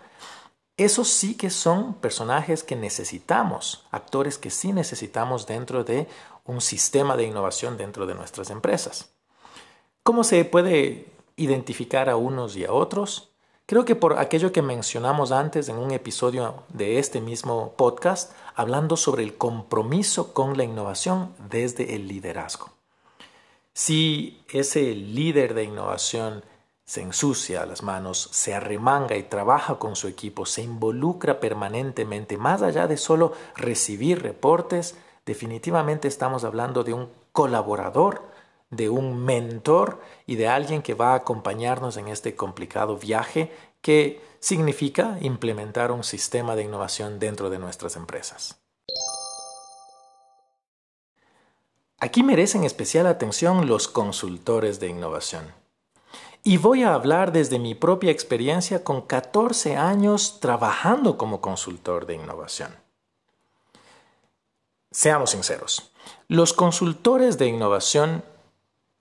esos 0.77 1.07
sí 1.07 1.35
que 1.35 1.50
son 1.50 1.93
personajes 1.93 2.63
que 2.63 2.75
necesitamos, 2.75 3.85
actores 3.91 4.38
que 4.38 4.50
sí 4.50 4.73
necesitamos 4.73 5.45
dentro 5.45 5.83
de 5.83 6.07
un 6.45 6.62
sistema 6.62 7.15
de 7.15 7.25
innovación 7.25 7.77
dentro 7.77 8.05
de 8.05 8.15
nuestras 8.15 8.50
empresas. 8.50 9.13
¿Cómo 10.03 10.23
se 10.23 10.43
puede 10.45 11.07
identificar 11.35 12.09
a 12.09 12.15
unos 12.15 12.55
y 12.55 12.65
a 12.65 12.73
otros? 12.73 13.29
Creo 13.65 13.85
que 13.85 13.95
por 13.95 14.19
aquello 14.19 14.51
que 14.51 14.62
mencionamos 14.62 15.31
antes 15.31 15.69
en 15.69 15.77
un 15.77 15.91
episodio 15.91 16.63
de 16.69 17.00
este 17.00 17.21
mismo 17.21 17.73
podcast, 17.77 18.33
hablando 18.55 18.97
sobre 18.97 19.23
el 19.23 19.38
compromiso 19.38 20.33
con 20.33 20.57
la 20.57 20.65
innovación 20.65 21.33
desde 21.50 21.95
el 21.95 22.07
liderazgo. 22.07 22.71
Si 23.73 24.43
ese 24.51 24.93
líder 24.93 25.53
de 25.53 25.63
innovación 25.63 26.43
se 26.93 27.01
ensucia 27.01 27.65
las 27.65 27.81
manos, 27.81 28.29
se 28.33 28.53
arremanga 28.53 29.17
y 29.17 29.23
trabaja 29.23 29.79
con 29.79 29.95
su 29.95 30.07
equipo, 30.07 30.45
se 30.45 30.62
involucra 30.62 31.39
permanentemente, 31.39 32.38
más 32.38 32.62
allá 32.62 32.85
de 32.85 32.97
solo 32.97 33.33
recibir 33.55 34.21
reportes, 34.21 34.95
definitivamente 35.25 36.07
estamos 36.07 36.43
hablando 36.43 36.83
de 36.83 36.93
un 36.93 37.09
colaborador 37.31 38.21
de 38.69 38.89
un 38.89 39.25
mentor 39.25 40.01
y 40.27 40.35
de 40.35 40.47
alguien 40.47 40.83
que 40.83 40.93
va 40.93 41.13
a 41.13 41.15
acompañarnos 41.15 41.97
en 41.97 42.09
este 42.09 42.35
complicado 42.35 42.95
viaje 42.95 43.51
que 43.81 44.21
significa 44.39 45.17
implementar 45.19 45.91
un 45.91 46.03
sistema 46.03 46.55
de 46.55 46.62
innovación 46.62 47.17
dentro 47.17 47.50
de 47.50 47.57
nuestras 47.57 47.95
empresas. 47.95 48.62
Aquí 51.97 52.21
merecen 52.21 52.63
especial 52.65 53.07
atención 53.07 53.65
los 53.65 53.88
consultores 53.88 54.79
de 54.79 54.89
innovación. 54.89 55.62
Y 56.43 56.57
voy 56.57 56.83
a 56.83 56.93
hablar 56.93 57.31
desde 57.31 57.57
mi 57.57 57.73
propia 57.73 58.12
experiencia 58.12 58.83
con 58.83 59.01
14 59.01 59.77
años 59.77 60.39
trabajando 60.41 61.17
como 61.17 61.39
consultor 61.39 62.05
de 62.05 62.15
innovación. 62.15 62.75
Seamos 64.91 65.31
sinceros, 65.31 65.91
los 66.27 66.51
consultores 66.53 67.38
de 67.38 67.47
innovación 67.47 68.23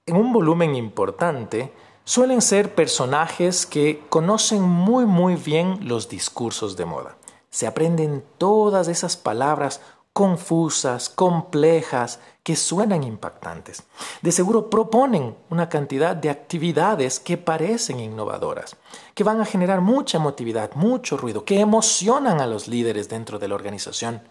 en 0.06 0.16
un 0.16 0.32
volumen 0.32 0.74
importante, 0.74 1.72
suelen 2.04 2.42
ser 2.42 2.74
personajes 2.74 3.66
que 3.66 4.02
conocen 4.08 4.62
muy 4.62 5.04
muy 5.06 5.36
bien 5.36 5.88
los 5.88 6.08
discursos 6.08 6.76
de 6.76 6.84
moda. 6.84 7.16
Se 7.50 7.66
aprenden 7.66 8.24
todas 8.38 8.88
esas 8.88 9.16
palabras 9.16 9.80
confusas, 10.12 11.08
complejas, 11.08 12.20
que 12.42 12.56
suenan 12.56 13.04
impactantes. 13.04 13.84
De 14.20 14.32
seguro 14.32 14.68
proponen 14.68 15.36
una 15.48 15.68
cantidad 15.68 16.16
de 16.16 16.28
actividades 16.28 17.20
que 17.20 17.38
parecen 17.38 18.00
innovadoras, 18.00 18.76
que 19.14 19.24
van 19.24 19.40
a 19.40 19.44
generar 19.44 19.80
mucha 19.80 20.18
emotividad, 20.18 20.72
mucho 20.74 21.16
ruido, 21.16 21.44
que 21.44 21.60
emocionan 21.60 22.40
a 22.40 22.46
los 22.46 22.68
líderes 22.68 23.08
dentro 23.08 23.38
de 23.38 23.48
la 23.48 23.54
organización 23.54 24.22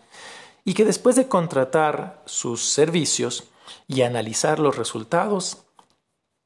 y 0.66 0.74
que 0.74 0.86
después 0.86 1.16
de 1.16 1.28
contratar 1.28 2.22
sus 2.26 2.66
servicios 2.66 3.46
y 3.88 4.02
analizar 4.02 4.60
los 4.60 4.78
resultados, 4.78 5.64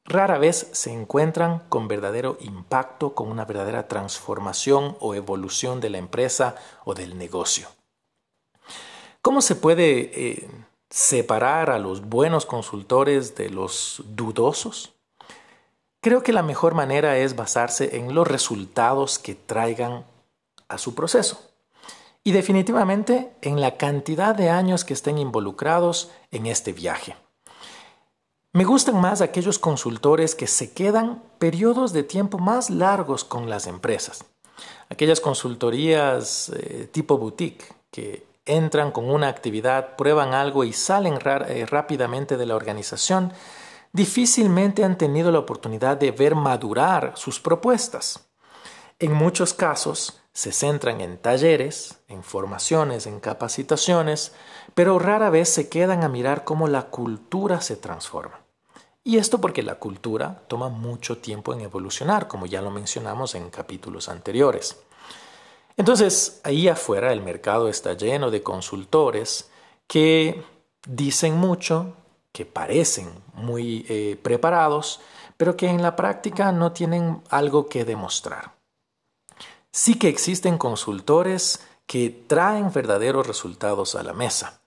rara 0.04 0.38
vez 0.38 0.68
se 0.72 0.92
encuentran 0.92 1.64
con 1.68 1.88
verdadero 1.88 2.38
impacto, 2.40 3.14
con 3.14 3.28
una 3.28 3.44
verdadera 3.44 3.88
transformación 3.88 4.96
o 5.00 5.14
evolución 5.14 5.80
de 5.80 5.90
la 5.90 5.98
empresa 5.98 6.54
o 6.84 6.94
del 6.94 7.18
negocio. 7.18 7.68
¿Cómo 9.26 9.42
se 9.42 9.56
puede 9.56 10.12
eh, 10.14 10.48
separar 10.88 11.70
a 11.70 11.80
los 11.80 12.08
buenos 12.08 12.46
consultores 12.46 13.34
de 13.34 13.50
los 13.50 14.04
dudosos? 14.06 14.92
Creo 16.00 16.22
que 16.22 16.32
la 16.32 16.44
mejor 16.44 16.74
manera 16.74 17.18
es 17.18 17.34
basarse 17.34 17.96
en 17.96 18.14
los 18.14 18.28
resultados 18.28 19.18
que 19.18 19.34
traigan 19.34 20.04
a 20.68 20.78
su 20.78 20.94
proceso 20.94 21.40
y 22.22 22.30
definitivamente 22.30 23.32
en 23.42 23.60
la 23.60 23.76
cantidad 23.76 24.32
de 24.32 24.48
años 24.48 24.84
que 24.84 24.94
estén 24.94 25.18
involucrados 25.18 26.12
en 26.30 26.46
este 26.46 26.72
viaje. 26.72 27.16
Me 28.52 28.62
gustan 28.62 29.00
más 29.00 29.22
aquellos 29.22 29.58
consultores 29.58 30.36
que 30.36 30.46
se 30.46 30.72
quedan 30.72 31.20
periodos 31.40 31.92
de 31.92 32.04
tiempo 32.04 32.38
más 32.38 32.70
largos 32.70 33.24
con 33.24 33.50
las 33.50 33.66
empresas. 33.66 34.24
Aquellas 34.88 35.20
consultorías 35.20 36.50
eh, 36.50 36.88
tipo 36.92 37.18
boutique 37.18 37.74
que 37.90 38.24
entran 38.46 38.92
con 38.92 39.10
una 39.10 39.28
actividad, 39.28 39.96
prueban 39.96 40.32
algo 40.32 40.64
y 40.64 40.72
salen 40.72 41.18
eh, 41.24 41.66
rápidamente 41.66 42.36
de 42.36 42.46
la 42.46 42.56
organización, 42.56 43.32
difícilmente 43.92 44.84
han 44.84 44.96
tenido 44.96 45.30
la 45.30 45.40
oportunidad 45.40 45.96
de 45.96 46.12
ver 46.12 46.34
madurar 46.34 47.12
sus 47.16 47.40
propuestas. 47.40 48.28
En 48.98 49.12
muchos 49.12 49.52
casos 49.52 50.22
se 50.32 50.52
centran 50.52 51.00
en 51.00 51.18
talleres, 51.18 51.98
en 52.08 52.22
formaciones, 52.22 53.06
en 53.06 53.20
capacitaciones, 53.20 54.32
pero 54.74 54.98
rara 54.98 55.30
vez 55.30 55.48
se 55.48 55.68
quedan 55.68 56.04
a 56.04 56.08
mirar 56.08 56.44
cómo 56.44 56.68
la 56.68 56.84
cultura 56.84 57.60
se 57.60 57.76
transforma. 57.76 58.40
Y 59.02 59.18
esto 59.18 59.40
porque 59.40 59.62
la 59.62 59.76
cultura 59.76 60.42
toma 60.48 60.68
mucho 60.68 61.18
tiempo 61.18 61.54
en 61.54 61.60
evolucionar, 61.60 62.26
como 62.26 62.46
ya 62.46 62.60
lo 62.60 62.70
mencionamos 62.70 63.34
en 63.34 63.50
capítulos 63.50 64.08
anteriores. 64.08 64.76
Entonces, 65.76 66.40
ahí 66.42 66.68
afuera 66.68 67.12
el 67.12 67.22
mercado 67.22 67.68
está 67.68 67.92
lleno 67.92 68.30
de 68.30 68.42
consultores 68.42 69.50
que 69.86 70.42
dicen 70.86 71.36
mucho, 71.36 71.94
que 72.32 72.46
parecen 72.46 73.10
muy 73.34 73.84
eh, 73.88 74.18
preparados, 74.22 75.00
pero 75.36 75.56
que 75.56 75.68
en 75.68 75.82
la 75.82 75.96
práctica 75.96 76.52
no 76.52 76.72
tienen 76.72 77.22
algo 77.28 77.68
que 77.68 77.84
demostrar. 77.84 78.52
Sí 79.70 79.98
que 79.98 80.08
existen 80.08 80.56
consultores 80.56 81.60
que 81.86 82.10
traen 82.26 82.72
verdaderos 82.72 83.26
resultados 83.26 83.94
a 83.94 84.02
la 84.02 84.14
mesa. 84.14 84.60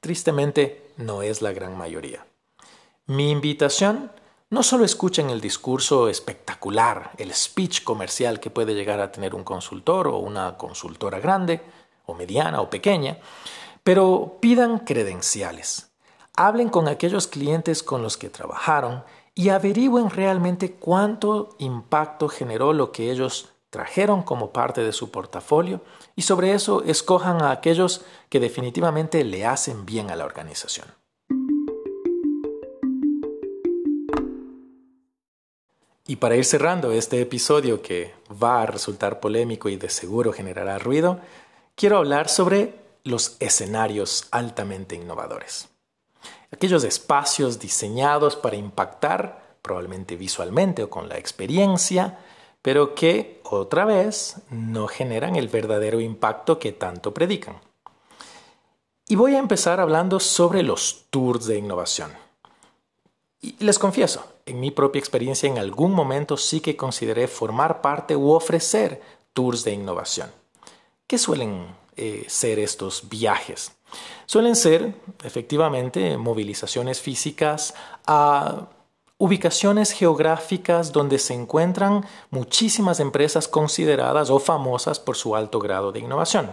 Tristemente, 0.00 0.92
no 0.96 1.22
es 1.22 1.42
la 1.42 1.52
gran 1.52 1.76
mayoría. 1.76 2.26
Mi 3.06 3.30
invitación 3.30 4.10
no 4.50 4.62
solo 4.62 4.84
escuchen 4.84 5.28
el 5.30 5.40
discurso 5.40 6.08
espectacular, 6.08 7.12
el 7.18 7.34
speech 7.34 7.84
comercial 7.84 8.40
que 8.40 8.50
puede 8.50 8.74
llegar 8.74 9.00
a 9.00 9.12
tener 9.12 9.34
un 9.34 9.44
consultor 9.44 10.08
o 10.08 10.16
una 10.18 10.56
consultora 10.56 11.20
grande, 11.20 11.60
o 12.06 12.14
mediana 12.14 12.60
o 12.60 12.70
pequeña, 12.70 13.18
pero 13.84 14.38
pidan 14.40 14.78
credenciales. 14.78 15.90
Hablen 16.34 16.70
con 16.70 16.88
aquellos 16.88 17.26
clientes 17.26 17.82
con 17.82 18.02
los 18.02 18.16
que 18.16 18.30
trabajaron 18.30 19.04
y 19.34 19.50
averigüen 19.50 20.10
realmente 20.10 20.72
cuánto 20.72 21.54
impacto 21.58 22.28
generó 22.28 22.72
lo 22.72 22.90
que 22.90 23.10
ellos 23.10 23.50
trajeron 23.70 24.22
como 24.22 24.50
parte 24.50 24.82
de 24.82 24.92
su 24.92 25.10
portafolio 25.10 25.82
y 26.16 26.22
sobre 26.22 26.52
eso 26.52 26.82
escojan 26.84 27.42
a 27.42 27.50
aquellos 27.50 28.02
que 28.30 28.40
definitivamente 28.40 29.22
le 29.24 29.44
hacen 29.44 29.84
bien 29.84 30.10
a 30.10 30.16
la 30.16 30.24
organización. 30.24 30.97
Y 36.10 36.16
para 36.16 36.36
ir 36.36 36.46
cerrando 36.46 36.90
este 36.90 37.20
episodio 37.20 37.82
que 37.82 38.14
va 38.42 38.62
a 38.62 38.66
resultar 38.66 39.20
polémico 39.20 39.68
y 39.68 39.76
de 39.76 39.90
seguro 39.90 40.32
generará 40.32 40.78
ruido, 40.78 41.20
quiero 41.74 41.98
hablar 41.98 42.30
sobre 42.30 42.76
los 43.04 43.36
escenarios 43.40 44.26
altamente 44.30 44.94
innovadores. 44.94 45.68
Aquellos 46.50 46.82
espacios 46.84 47.58
diseñados 47.58 48.36
para 48.36 48.56
impactar, 48.56 49.58
probablemente 49.60 50.16
visualmente 50.16 50.82
o 50.82 50.88
con 50.88 51.10
la 51.10 51.18
experiencia, 51.18 52.18
pero 52.62 52.94
que 52.94 53.42
otra 53.44 53.84
vez 53.84 54.36
no 54.48 54.88
generan 54.88 55.36
el 55.36 55.48
verdadero 55.48 56.00
impacto 56.00 56.58
que 56.58 56.72
tanto 56.72 57.12
predican. 57.12 57.60
Y 59.06 59.16
voy 59.16 59.34
a 59.34 59.40
empezar 59.40 59.78
hablando 59.78 60.20
sobre 60.20 60.62
los 60.62 61.04
tours 61.10 61.44
de 61.44 61.58
innovación. 61.58 62.27
Y 63.40 63.54
les 63.64 63.78
confieso, 63.78 64.24
en 64.46 64.58
mi 64.58 64.70
propia 64.70 64.98
experiencia 64.98 65.48
en 65.48 65.58
algún 65.58 65.92
momento 65.92 66.36
sí 66.36 66.60
que 66.60 66.76
consideré 66.76 67.28
formar 67.28 67.80
parte 67.80 68.16
u 68.16 68.30
ofrecer 68.30 69.00
tours 69.32 69.62
de 69.64 69.72
innovación. 69.72 70.30
¿Qué 71.06 71.18
suelen 71.18 71.66
eh, 71.96 72.24
ser 72.28 72.58
estos 72.58 73.08
viajes? 73.08 73.72
Suelen 74.26 74.56
ser 74.56 74.94
efectivamente 75.24 76.18
movilizaciones 76.18 77.00
físicas 77.00 77.74
a 78.06 78.66
ubicaciones 79.16 79.92
geográficas 79.92 80.92
donde 80.92 81.18
se 81.18 81.34
encuentran 81.34 82.04
muchísimas 82.30 83.00
empresas 83.00 83.48
consideradas 83.48 84.30
o 84.30 84.38
famosas 84.38 85.00
por 85.00 85.16
su 85.16 85.34
alto 85.34 85.58
grado 85.58 85.92
de 85.92 86.00
innovación. 86.00 86.52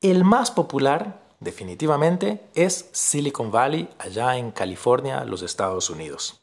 El 0.00 0.24
más 0.24 0.50
popular 0.50 1.25
definitivamente 1.40 2.46
es 2.54 2.88
Silicon 2.92 3.50
Valley, 3.50 3.88
allá 3.98 4.36
en 4.36 4.50
California, 4.50 5.24
los 5.24 5.42
Estados 5.42 5.90
Unidos. 5.90 6.42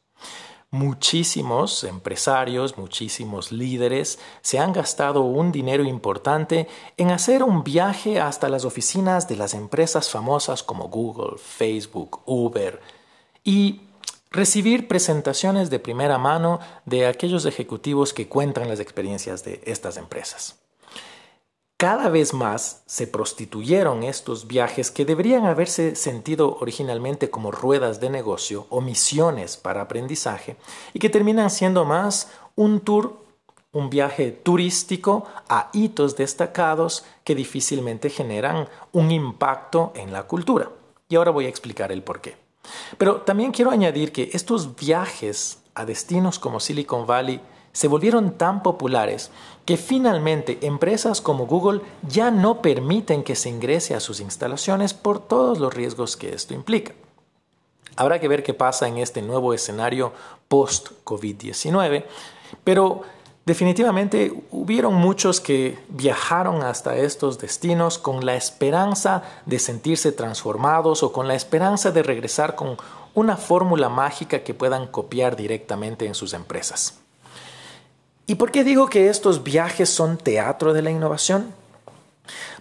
Muchísimos 0.73 1.83
empresarios, 1.83 2.79
muchísimos 2.79 3.51
líderes 3.51 4.17
se 4.41 4.57
han 4.57 4.73
gastado 4.73 5.21
un 5.21 5.51
dinero 5.51 5.83
importante 5.83 6.67
en 6.97 7.11
hacer 7.11 7.43
un 7.43 7.63
viaje 7.63 8.19
hasta 8.19 8.49
las 8.49 8.65
oficinas 8.65 9.27
de 9.27 9.35
las 9.35 9.53
empresas 9.53 10.09
famosas 10.09 10.63
como 10.63 10.89
Google, 10.89 11.37
Facebook, 11.37 12.21
Uber 12.25 12.81
y 13.43 13.81
recibir 14.31 14.87
presentaciones 14.87 15.69
de 15.69 15.77
primera 15.77 16.17
mano 16.17 16.59
de 16.85 17.05
aquellos 17.05 17.45
ejecutivos 17.45 18.11
que 18.11 18.27
cuentan 18.27 18.67
las 18.67 18.79
experiencias 18.79 19.43
de 19.43 19.61
estas 19.65 19.97
empresas. 19.97 20.62
Cada 21.77 22.07
vez 22.09 22.33
más 22.33 22.83
se 22.85 23.07
prostituyeron 23.07 24.03
estos 24.03 24.47
viajes 24.47 24.89
que 24.89 25.05
deberían 25.05 25.45
haberse 25.45 25.95
sentido 25.95 26.57
originalmente 26.61 27.29
como 27.29 27.51
ruedas 27.51 27.99
de 27.99 28.09
negocio 28.09 28.67
o 28.69 28.79
misiones 28.79 29.57
para 29.57 29.81
aprendizaje 29.81 30.55
y 30.93 30.99
que 30.99 31.09
terminan 31.09 31.49
siendo 31.49 31.83
más 31.83 32.31
un 32.55 32.79
tour, 32.79 33.17
un 33.73 33.89
viaje 33.89 34.31
turístico 34.31 35.25
a 35.49 35.69
hitos 35.73 36.15
destacados 36.15 37.03
que 37.23 37.35
difícilmente 37.35 38.09
generan 38.09 38.69
un 38.91 39.11
impacto 39.11 39.91
en 39.95 40.13
la 40.13 40.23
cultura. 40.23 40.69
Y 41.09 41.15
ahora 41.15 41.31
voy 41.31 41.47
a 41.47 41.49
explicar 41.49 41.91
el 41.91 42.03
por 42.03 42.21
qué. 42.21 42.37
Pero 42.97 43.21
también 43.21 43.51
quiero 43.51 43.71
añadir 43.71 44.11
que 44.11 44.29
estos 44.33 44.75
viajes 44.75 45.59
a 45.75 45.85
destinos 45.85 46.39
como 46.39 46.59
Silicon 46.59 47.05
Valley 47.05 47.41
se 47.73 47.87
volvieron 47.87 48.37
tan 48.37 48.63
populares 48.63 49.31
que 49.65 49.77
finalmente 49.77 50.59
empresas 50.61 51.21
como 51.21 51.47
Google 51.47 51.81
ya 52.07 52.31
no 52.31 52.61
permiten 52.61 53.23
que 53.23 53.35
se 53.35 53.49
ingrese 53.49 53.95
a 53.95 53.99
sus 53.99 54.19
instalaciones 54.19 54.93
por 54.93 55.19
todos 55.19 55.59
los 55.59 55.73
riesgos 55.73 56.15
que 56.15 56.33
esto 56.33 56.53
implica. 56.53 56.93
Habrá 57.95 58.19
que 58.19 58.27
ver 58.27 58.43
qué 58.43 58.53
pasa 58.53 58.87
en 58.87 58.97
este 58.97 59.21
nuevo 59.21 59.53
escenario 59.53 60.13
post-COVID-19, 60.47 62.05
pero 62.63 63.01
definitivamente 63.45 64.33
hubieron 64.51 64.95
muchos 64.95 65.39
que 65.39 65.77
viajaron 65.89 66.63
hasta 66.63 66.95
estos 66.95 67.39
destinos 67.39 67.97
con 67.97 68.25
la 68.25 68.35
esperanza 68.35 69.23
de 69.45 69.59
sentirse 69.59 70.11
transformados 70.11 71.03
o 71.03 71.11
con 71.11 71.27
la 71.27 71.35
esperanza 71.35 71.91
de 71.91 72.03
regresar 72.03 72.55
con 72.55 72.77
una 73.13 73.37
fórmula 73.37 73.89
mágica 73.89 74.43
que 74.43 74.53
puedan 74.53 74.87
copiar 74.87 75.35
directamente 75.35 76.07
en 76.07 76.15
sus 76.15 76.33
empresas. 76.33 77.02
¿Y 78.25 78.35
por 78.35 78.51
qué 78.51 78.63
digo 78.63 78.87
que 78.87 79.09
estos 79.09 79.43
viajes 79.43 79.89
son 79.89 80.17
teatro 80.17 80.73
de 80.73 80.81
la 80.81 80.91
innovación? 80.91 81.53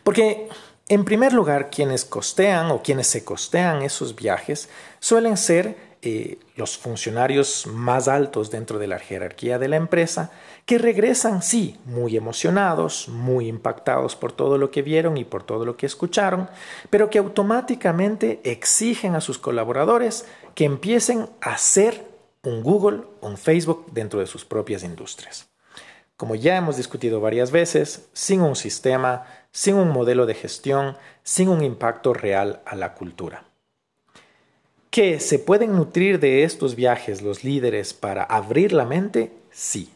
Porque, 0.02 0.48
en 0.88 1.04
primer 1.04 1.32
lugar, 1.32 1.70
quienes 1.70 2.04
costean 2.04 2.72
o 2.72 2.82
quienes 2.82 3.06
se 3.06 3.24
costean 3.24 3.82
esos 3.82 4.16
viajes 4.16 4.68
suelen 4.98 5.36
ser 5.36 5.92
eh, 6.02 6.40
los 6.56 6.76
funcionarios 6.76 7.68
más 7.68 8.08
altos 8.08 8.50
dentro 8.50 8.80
de 8.80 8.88
la 8.88 8.98
jerarquía 8.98 9.60
de 9.60 9.68
la 9.68 9.76
empresa, 9.76 10.32
que 10.66 10.78
regresan, 10.78 11.42
sí, 11.42 11.78
muy 11.84 12.16
emocionados, 12.16 13.08
muy 13.08 13.46
impactados 13.46 14.16
por 14.16 14.32
todo 14.32 14.58
lo 14.58 14.72
que 14.72 14.82
vieron 14.82 15.16
y 15.16 15.24
por 15.24 15.44
todo 15.44 15.64
lo 15.64 15.76
que 15.76 15.86
escucharon, 15.86 16.50
pero 16.90 17.08
que 17.08 17.18
automáticamente 17.18 18.40
exigen 18.42 19.14
a 19.14 19.20
sus 19.20 19.38
colaboradores 19.38 20.26
que 20.56 20.64
empiecen 20.64 21.28
a 21.40 21.52
hacer 21.52 22.04
un 22.42 22.64
Google 22.64 23.02
o 23.20 23.28
un 23.28 23.38
Facebook 23.38 23.86
dentro 23.92 24.18
de 24.18 24.26
sus 24.26 24.44
propias 24.44 24.82
industrias 24.82 25.51
como 26.22 26.36
ya 26.36 26.56
hemos 26.56 26.76
discutido 26.76 27.20
varias 27.20 27.50
veces, 27.50 28.08
sin 28.12 28.42
un 28.42 28.54
sistema, 28.54 29.26
sin 29.50 29.74
un 29.74 29.88
modelo 29.88 30.24
de 30.24 30.34
gestión, 30.34 30.96
sin 31.24 31.48
un 31.48 31.64
impacto 31.64 32.14
real 32.14 32.62
a 32.64 32.76
la 32.76 32.94
cultura. 32.94 33.42
¿Que 34.90 35.18
se 35.18 35.40
pueden 35.40 35.72
nutrir 35.74 36.20
de 36.20 36.44
estos 36.44 36.76
viajes 36.76 37.22
los 37.22 37.42
líderes 37.42 37.92
para 37.92 38.22
abrir 38.22 38.72
la 38.72 38.84
mente? 38.84 39.32
Sí. 39.50 39.90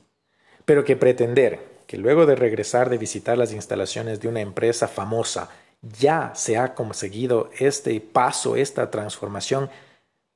Pero 0.64 0.84
que 0.84 0.96
pretender 0.96 1.60
que 1.86 1.96
luego 1.96 2.26
de 2.26 2.34
regresar 2.34 2.90
de 2.90 2.98
visitar 2.98 3.38
las 3.38 3.52
instalaciones 3.52 4.18
de 4.18 4.26
una 4.26 4.40
empresa 4.40 4.88
famosa 4.88 5.48
ya 5.80 6.32
se 6.34 6.58
ha 6.58 6.74
conseguido 6.74 7.50
este 7.56 8.00
paso, 8.00 8.56
esta 8.56 8.90
transformación, 8.90 9.70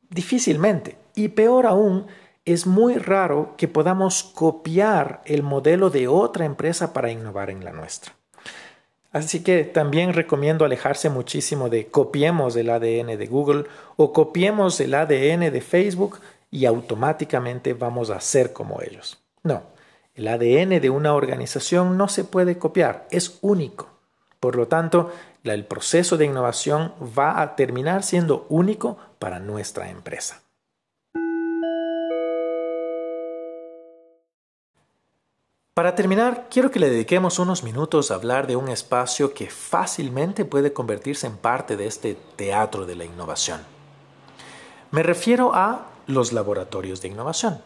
difícilmente. 0.09 0.99
Y 1.17 1.31
peor 1.31 1.67
aún, 1.67 2.07
es 2.45 2.67
muy 2.67 2.95
raro 2.95 3.55
que 3.57 3.69
podamos 3.69 4.23
copiar 4.23 5.23
el 5.25 5.43
modelo 5.43 5.91
de 5.91 6.09
otra 6.09 6.45
empresa 6.45 6.93
para 6.93 7.11
innovar 7.11 7.51
en 7.51 7.65
la 7.65 7.73
nuestra. 7.73 8.13
Así 9.13 9.43
que 9.43 9.65
también 9.65 10.13
recomiendo 10.13 10.65
alejarse 10.65 11.11
muchísimo 11.11 11.69
de 11.69 11.89
copiemos 11.89 12.55
el 12.55 12.71
ADN 12.71 13.19
de 13.19 13.27
Google 13.27 13.65
o 13.97 14.13
copiemos 14.13 14.79
el 14.81 14.95
ADN 14.95 15.53
de 15.53 15.61
Facebook 15.61 16.21
y 16.51 16.65
automáticamente 16.65 17.75
vamos 17.75 18.11
a 18.11 18.21
ser 18.21 18.53
como 18.53 18.81
ellos. 18.83 19.19
No, 19.43 19.63
el 20.15 20.29
ADN 20.29 20.81
de 20.81 20.91
una 20.91 21.15
organización 21.15 21.97
no 21.97 22.09
se 22.09 22.25
puede 22.25 22.59
copiar, 22.59 23.07
es 23.11 23.39
único. 23.41 23.89
Por 24.39 24.57
lo 24.57 24.69
tanto, 24.69 25.13
el 25.45 25.65
proceso 25.65 26.17
de 26.17 26.27
innovación 26.27 26.95
va 27.19 27.41
a 27.43 27.57
terminar 27.57 28.03
siendo 28.03 28.47
único 28.49 28.97
para 29.19 29.39
nuestra 29.39 29.91
empresa. 29.91 30.43
Para 35.81 35.95
terminar, 35.95 36.49
quiero 36.51 36.71
que 36.71 36.79
le 36.79 36.91
dediquemos 36.91 37.39
unos 37.39 37.63
minutos 37.63 38.11
a 38.11 38.17
hablar 38.17 38.47
de 38.47 38.55
un 38.55 38.69
espacio 38.69 39.33
que 39.33 39.49
fácilmente 39.49 40.45
puede 40.45 40.75
convertirse 40.75 41.27
en 41.27 41.39
parte 41.39 41.79
de 41.79 41.87
este 41.87 42.19
teatro 42.37 42.85
de 42.85 42.97
la 42.97 43.07
innovación. 43.07 43.63
Me 44.91 45.03
refiero 45.03 45.55
a 45.55 45.87
los 46.07 46.35
laboratorios 46.35 47.01
de 47.01 47.09
innovación. 47.09 47.63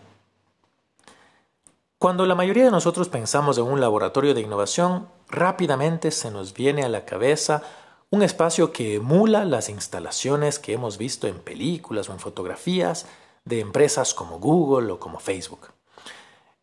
Cuando 1.98 2.24
la 2.24 2.36
mayoría 2.36 2.62
de 2.62 2.70
nosotros 2.70 3.08
pensamos 3.08 3.58
en 3.58 3.64
un 3.64 3.80
laboratorio 3.80 4.32
de 4.32 4.42
innovación, 4.42 5.08
rápidamente 5.28 6.12
se 6.12 6.30
nos 6.30 6.54
viene 6.54 6.84
a 6.84 6.88
la 6.88 7.04
cabeza 7.04 7.62
un 8.10 8.22
espacio 8.22 8.70
que 8.70 8.94
emula 8.94 9.44
las 9.44 9.68
instalaciones 9.68 10.60
que 10.60 10.72
hemos 10.72 10.98
visto 10.98 11.26
en 11.26 11.40
películas 11.40 12.08
o 12.08 12.12
en 12.12 12.20
fotografías 12.20 13.06
de 13.44 13.58
empresas 13.58 14.14
como 14.14 14.38
Google 14.38 14.92
o 14.92 15.00
como 15.00 15.18
Facebook. 15.18 15.73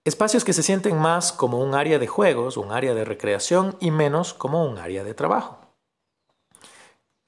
Espacios 0.04 0.44
que 0.44 0.54
se 0.54 0.64
sienten 0.64 0.98
más 0.98 1.32
como 1.32 1.60
un 1.60 1.76
área 1.76 2.00
de 2.00 2.08
juegos, 2.08 2.58
un 2.58 2.72
área 2.72 2.96
de 2.96 3.06
recreación 3.06 3.78
y 3.80 3.92
menos 3.92 4.34
como 4.34 4.66
un 4.66 4.80
área 4.80 5.04
de 5.04 5.14
trabajo. 5.14 5.60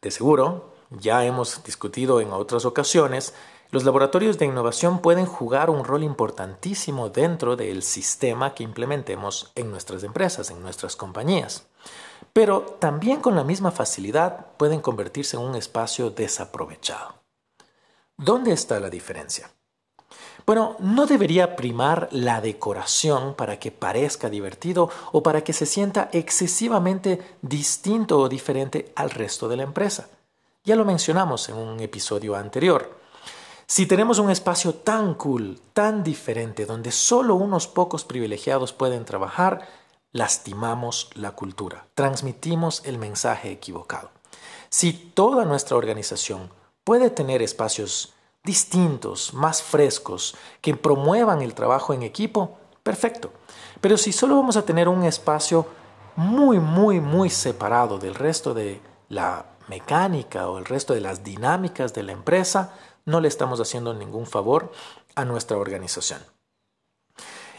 De 0.02 0.10
seguro, 0.10 0.74
ya 0.90 1.24
hemos 1.24 1.64
discutido 1.64 2.20
en 2.20 2.34
otras 2.34 2.66
ocasiones, 2.66 3.36
los 3.70 3.84
laboratorios 3.84 4.40
de 4.40 4.46
innovación 4.46 5.02
pueden 5.02 5.28
jugar 5.28 5.70
un 5.70 5.84
rol 5.84 6.02
importantísimo 6.02 7.10
dentro 7.10 7.56
del 7.56 7.84
sistema 7.84 8.56
que 8.56 8.64
implementemos 8.64 9.52
en 9.54 9.70
nuestras 9.70 10.04
empresas, 10.04 10.50
en 10.50 10.62
nuestras 10.64 10.96
compañías. 10.96 11.68
Pero 12.34 12.62
también 12.80 13.22
con 13.22 13.36
la 13.36 13.44
misma 13.44 13.70
facilidad 13.70 14.48
pueden 14.58 14.82
convertirse 14.82 15.38
en 15.38 15.44
un 15.44 15.56
espacio 15.56 16.10
desaprovechado. 16.10 17.14
¿Dónde 18.18 18.52
está 18.52 18.80
la 18.80 18.90
diferencia? 18.90 19.53
Bueno, 20.46 20.76
no 20.80 21.06
debería 21.06 21.56
primar 21.56 22.10
la 22.12 22.42
decoración 22.42 23.34
para 23.34 23.60
que 23.60 23.72
parezca 23.72 24.30
divertido 24.30 24.90
o 25.12 25.24
para 25.24 25.44
que 25.44 25.54
se 25.54 25.66
sienta 25.66 26.10
excesivamente 26.12 27.38
distinto 27.42 28.20
o 28.20 28.28
diferente 28.28 28.92
al 28.96 29.10
resto 29.10 29.48
de 29.48 29.58
la 29.58 29.64
empresa. 29.64 30.10
Ya 30.66 30.76
lo 30.76 30.84
mencionamos 30.86 31.48
en 31.50 31.56
un 31.56 31.80
episodio 31.80 32.36
anterior. 32.36 32.98
Si 33.66 33.86
tenemos 33.86 34.20
un 34.20 34.30
espacio 34.30 34.76
tan 34.76 35.14
cool, 35.16 35.60
tan 35.74 36.04
diferente, 36.04 36.66
donde 36.66 36.92
solo 36.92 37.36
unos 37.36 37.68
pocos 37.68 38.04
privilegiados 38.04 38.74
pueden 38.74 39.06
trabajar, 39.06 39.68
lastimamos 40.12 41.10
la 41.16 41.32
cultura, 41.32 41.88
transmitimos 41.96 42.82
el 42.86 42.98
mensaje 42.98 43.52
equivocado. 43.52 44.12
Si 44.70 44.94
toda 44.94 45.46
nuestra 45.46 45.78
organización 45.78 46.50
puede 46.84 47.10
tener 47.10 47.42
espacios 47.42 48.14
distintos, 48.44 49.34
más 49.34 49.64
frescos, 49.64 50.36
que 50.62 50.76
promuevan 50.76 51.42
el 51.42 51.54
trabajo 51.54 51.94
en 51.94 52.04
equipo, 52.04 52.58
perfecto. 52.84 53.32
Pero 53.80 53.98
si 53.98 54.12
solo 54.12 54.36
vamos 54.36 54.58
a 54.58 54.66
tener 54.66 54.90
un 54.90 55.04
espacio 55.04 55.66
muy, 56.16 56.60
muy, 56.60 57.00
muy 57.00 57.30
separado 57.30 57.98
del 57.98 58.16
resto 58.16 58.54
de 58.54 58.82
la 59.10 59.46
mecánica 59.70 60.50
o 60.50 60.58
el 60.58 60.66
resto 60.66 60.94
de 60.94 61.02
las 61.02 61.24
dinámicas 61.24 61.94
de 61.94 62.04
la 62.04 62.12
empresa, 62.12 62.74
no 63.06 63.22
le 63.22 63.30
estamos 63.30 63.60
haciendo 63.62 63.94
ningún 63.94 64.26
favor 64.26 64.72
a 65.16 65.26
nuestra 65.26 65.58
organización. 65.58 66.22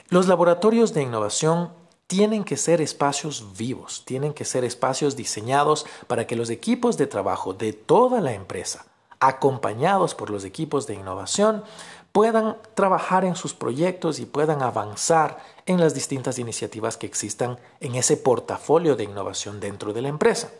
Los 0.08 0.28
laboratorios 0.28 0.92
de 0.92 1.02
innovación 1.02 1.72
tienen 2.06 2.44
que 2.44 2.58
ser 2.58 2.82
espacios 2.82 3.56
vivos, 3.56 4.04
tienen 4.04 4.34
que 4.34 4.44
ser 4.44 4.64
espacios 4.64 5.16
diseñados 5.16 5.86
para 6.06 6.26
que 6.26 6.36
los 6.36 6.50
equipos 6.50 6.98
de 6.98 7.06
trabajo 7.06 7.54
de 7.54 7.72
toda 7.72 8.20
la 8.20 8.34
empresa 8.34 8.84
acompañados 9.26 10.14
por 10.14 10.30
los 10.30 10.44
equipos 10.44 10.86
de 10.86 10.94
innovación, 10.94 11.64
puedan 12.12 12.56
trabajar 12.74 13.24
en 13.24 13.34
sus 13.34 13.54
proyectos 13.54 14.20
y 14.20 14.26
puedan 14.26 14.62
avanzar 14.62 15.38
en 15.66 15.80
las 15.80 15.94
distintas 15.94 16.38
iniciativas 16.38 16.96
que 16.96 17.06
existan 17.06 17.58
en 17.80 17.96
ese 17.96 18.16
portafolio 18.16 18.94
de 18.94 19.04
innovación 19.04 19.58
dentro 19.58 19.92
de 19.92 20.02
la 20.02 20.08
empresa. 20.08 20.50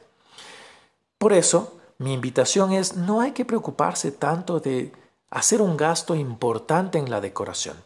Por 1.19 1.33
eso, 1.33 1.79
mi 1.99 2.13
invitación 2.13 2.73
es, 2.73 2.97
no 2.97 3.21
hay 3.21 3.33
que 3.33 3.45
preocuparse 3.45 4.11
tanto 4.11 4.59
de 4.59 4.93
hacer 5.31 5.63
un 5.63 5.77
gasto 5.77 6.15
importante 6.15 6.99
en 6.99 7.09
la 7.09 7.21
decoración. 7.21 7.77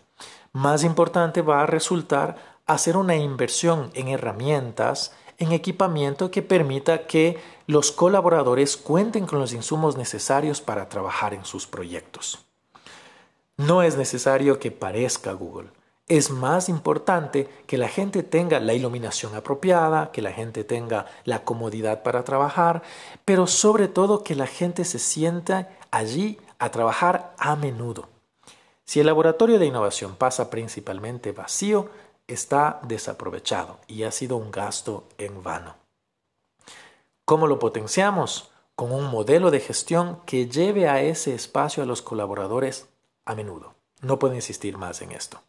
Más 0.53 0.83
importante 0.83 1.43
va 1.43 1.63
a 1.63 1.67
resultar 1.67 2.37
hacer 2.67 2.97
una 2.97 3.17
inversión 3.17 3.91
en 3.95 4.09
herramientas, 4.09 5.13
en 5.39 5.53
equipamiento 5.53 6.31
que 6.31 6.43
permita 6.43 7.07
que 7.07 7.39
los 7.67 7.93
colaboradores 7.93 8.77
cuenten 8.77 9.27
con 9.27 9.39
los 9.39 9.53
insumos 9.53 9.97
necesarios 9.97 10.61
para 10.61 10.89
trabajar 10.89 11.33
en 11.33 11.45
sus 11.45 11.67
proyectos. 11.67 12.45
No 13.57 13.83
es 13.83 13.97
necesario 13.97 14.59
que 14.59 14.71
parezca 14.71 15.33
Google. 15.33 15.71
Es 16.09 16.31
más 16.31 16.69
importante 16.69 17.49
que 17.67 17.77
la 17.77 17.89
gente 17.89 18.23
tenga 18.23 18.61
la 18.61 18.73
iluminación 18.73 19.35
apropiada, 19.35 20.11
que 20.11 20.23
la 20.23 20.33
gente 20.33 20.65
tenga 20.65 21.07
la 21.25 21.45
comodidad 21.45 22.03
para 22.03 22.25
trabajar, 22.25 22.83
pero 23.25 23.47
sobre 23.47 23.89
todo 23.89 24.25
que 24.25 24.35
la 24.35 24.47
gente 24.47 24.85
se 24.85 24.99
sienta 24.99 25.69
allí 25.91 26.39
a 26.59 26.71
trabajar 26.71 27.35
a 27.39 27.57
menudo. 27.57 28.09
Si 28.85 29.01
el 29.01 29.07
laboratorio 29.07 29.59
de 29.59 29.67
innovación 29.67 30.17
pasa 30.17 30.49
principalmente 30.49 31.33
vacío, 31.33 31.91
está 32.29 32.79
desaprovechado 32.85 33.79
y 33.89 34.05
ha 34.05 34.13
sido 34.13 34.37
un 34.37 34.53
gasto 34.53 35.09
en 35.19 35.43
vano. 35.43 35.75
¿Cómo 37.25 37.47
lo 37.47 37.59
potenciamos? 37.59 38.51
Con 38.77 38.93
un 38.93 39.07
modelo 39.07 39.51
de 39.51 39.61
gestión 39.61 40.21
que 40.25 40.47
lleve 40.47 40.89
a 40.89 41.03
ese 41.03 41.35
espacio 41.35 41.83
a 41.83 41.87
los 41.87 42.01
colaboradores 42.01 42.87
a 43.25 43.35
menudo. 43.35 43.75
No 44.01 44.19
puedo 44.19 44.35
insistir 44.35 44.79
más 44.79 45.03
en 45.03 45.13
esto. 45.13 45.41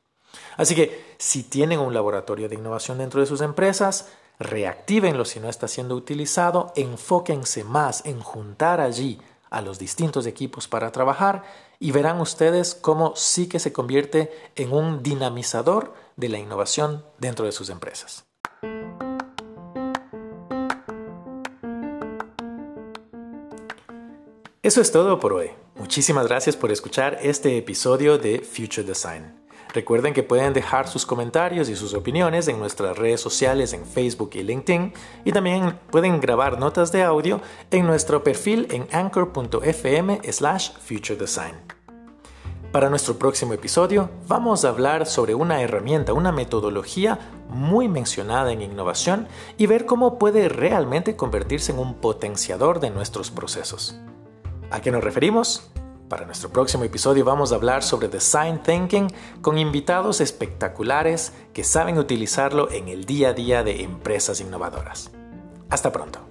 Así 0.58 0.76
que 0.76 1.16
si 1.18 1.44
tienen 1.44 1.80
un 1.80 1.94
laboratorio 1.94 2.50
de 2.50 2.56
innovación 2.56 2.98
dentro 2.98 3.22
de 3.22 3.28
sus 3.28 3.42
empresas, 3.42 4.10
reactívenlo 4.40 5.26
si 5.26 5.40
no 5.40 5.50
está 5.50 5.68
siendo 5.68 5.96
utilizado, 5.96 6.74
enfóquense 6.76 7.64
más 7.64 8.06
en 8.06 8.20
juntar 8.20 8.82
allí 8.82 9.22
a 9.50 9.62
los 9.62 9.80
distintos 9.80 10.26
equipos 10.26 10.68
para 10.68 10.92
trabajar 10.92 11.44
y 11.80 11.92
verán 11.92 12.20
ustedes 12.20 12.76
cómo 12.76 13.16
sí 13.16 13.48
que 13.48 13.60
se 13.60 13.74
convierte 13.74 14.32
en 14.56 14.74
un 14.74 15.02
dinamizador 15.02 15.94
de 16.20 16.30
la 16.30 16.38
innovación 16.38 17.06
dentro 17.18 17.46
de 17.46 17.52
sus 17.52 17.70
empresas. 17.70 18.26
Eso 24.62 24.82
es 24.82 24.92
todo 24.92 25.20
por 25.20 25.34
hoy. 25.34 25.52
Muchísimas 25.76 26.28
gracias 26.28 26.58
por 26.58 26.72
escuchar 26.72 27.18
este 27.22 27.58
episodio 27.58 28.18
de 28.18 28.42
Future 28.42 28.86
Design. 28.86 29.40
Recuerden 29.74 30.14
que 30.14 30.24
pueden 30.24 30.54
dejar 30.54 30.88
sus 30.88 31.06
comentarios 31.06 31.70
y 31.70 31.76
sus 31.76 31.94
opiniones 31.94 32.48
en 32.48 32.60
nuestras 32.60 32.98
redes 32.98 33.22
sociales 33.22 33.72
en 33.74 33.86
Facebook 33.86 34.32
y 34.34 34.44
LinkedIn 34.44 34.94
y 35.24 35.32
también 35.32 35.80
pueden 35.92 36.20
grabar 36.20 36.60
notas 36.60 36.92
de 36.92 37.04
audio 37.04 37.40
en 37.72 37.86
nuestro 37.86 38.24
perfil 38.24 38.68
en 38.72 38.88
anchor.fm 38.92 40.22
slash 40.32 40.72
futuredesign. 40.80 41.79
Para 42.72 42.92
nuestro 42.92 43.18
próximo 43.18 43.54
episodio 43.54 44.12
vamos 44.28 44.64
a 44.64 44.70
hablar 44.70 45.08
sobre 45.08 45.34
una 45.34 45.64
herramienta, 45.64 46.14
una 46.14 46.32
metodología 46.32 47.18
muy 47.50 47.88
mencionada 47.88 48.52
en 48.52 48.62
innovación 48.62 49.28
y 49.58 49.66
ver 49.66 49.88
cómo 49.88 50.20
puede 50.20 50.50
realmente 50.50 51.16
convertirse 51.16 51.72
en 51.72 51.80
un 51.80 51.96
potenciador 51.96 52.80
de 52.80 52.92
nuestros 52.92 53.32
procesos. 53.32 54.00
¿A 54.70 54.82
qué 54.82 54.92
nos 54.92 55.04
referimos? 55.04 55.72
Para 56.10 56.28
nuestro 56.28 56.50
próximo 56.50 56.84
episodio 56.84 57.26
vamos 57.26 57.52
a 57.52 57.56
hablar 57.56 57.82
sobre 57.82 58.08
Design 58.08 58.62
Thinking 58.62 59.08
con 59.42 59.58
invitados 59.58 60.22
espectaculares 60.22 61.34
que 61.54 61.64
saben 61.64 61.98
utilizarlo 61.98 62.70
en 62.70 62.88
el 62.88 63.06
día 63.06 63.30
a 63.30 63.34
día 63.34 63.64
de 63.64 63.82
empresas 63.82 64.42
innovadoras. 64.42 65.10
Hasta 65.72 65.92
pronto. 65.92 66.29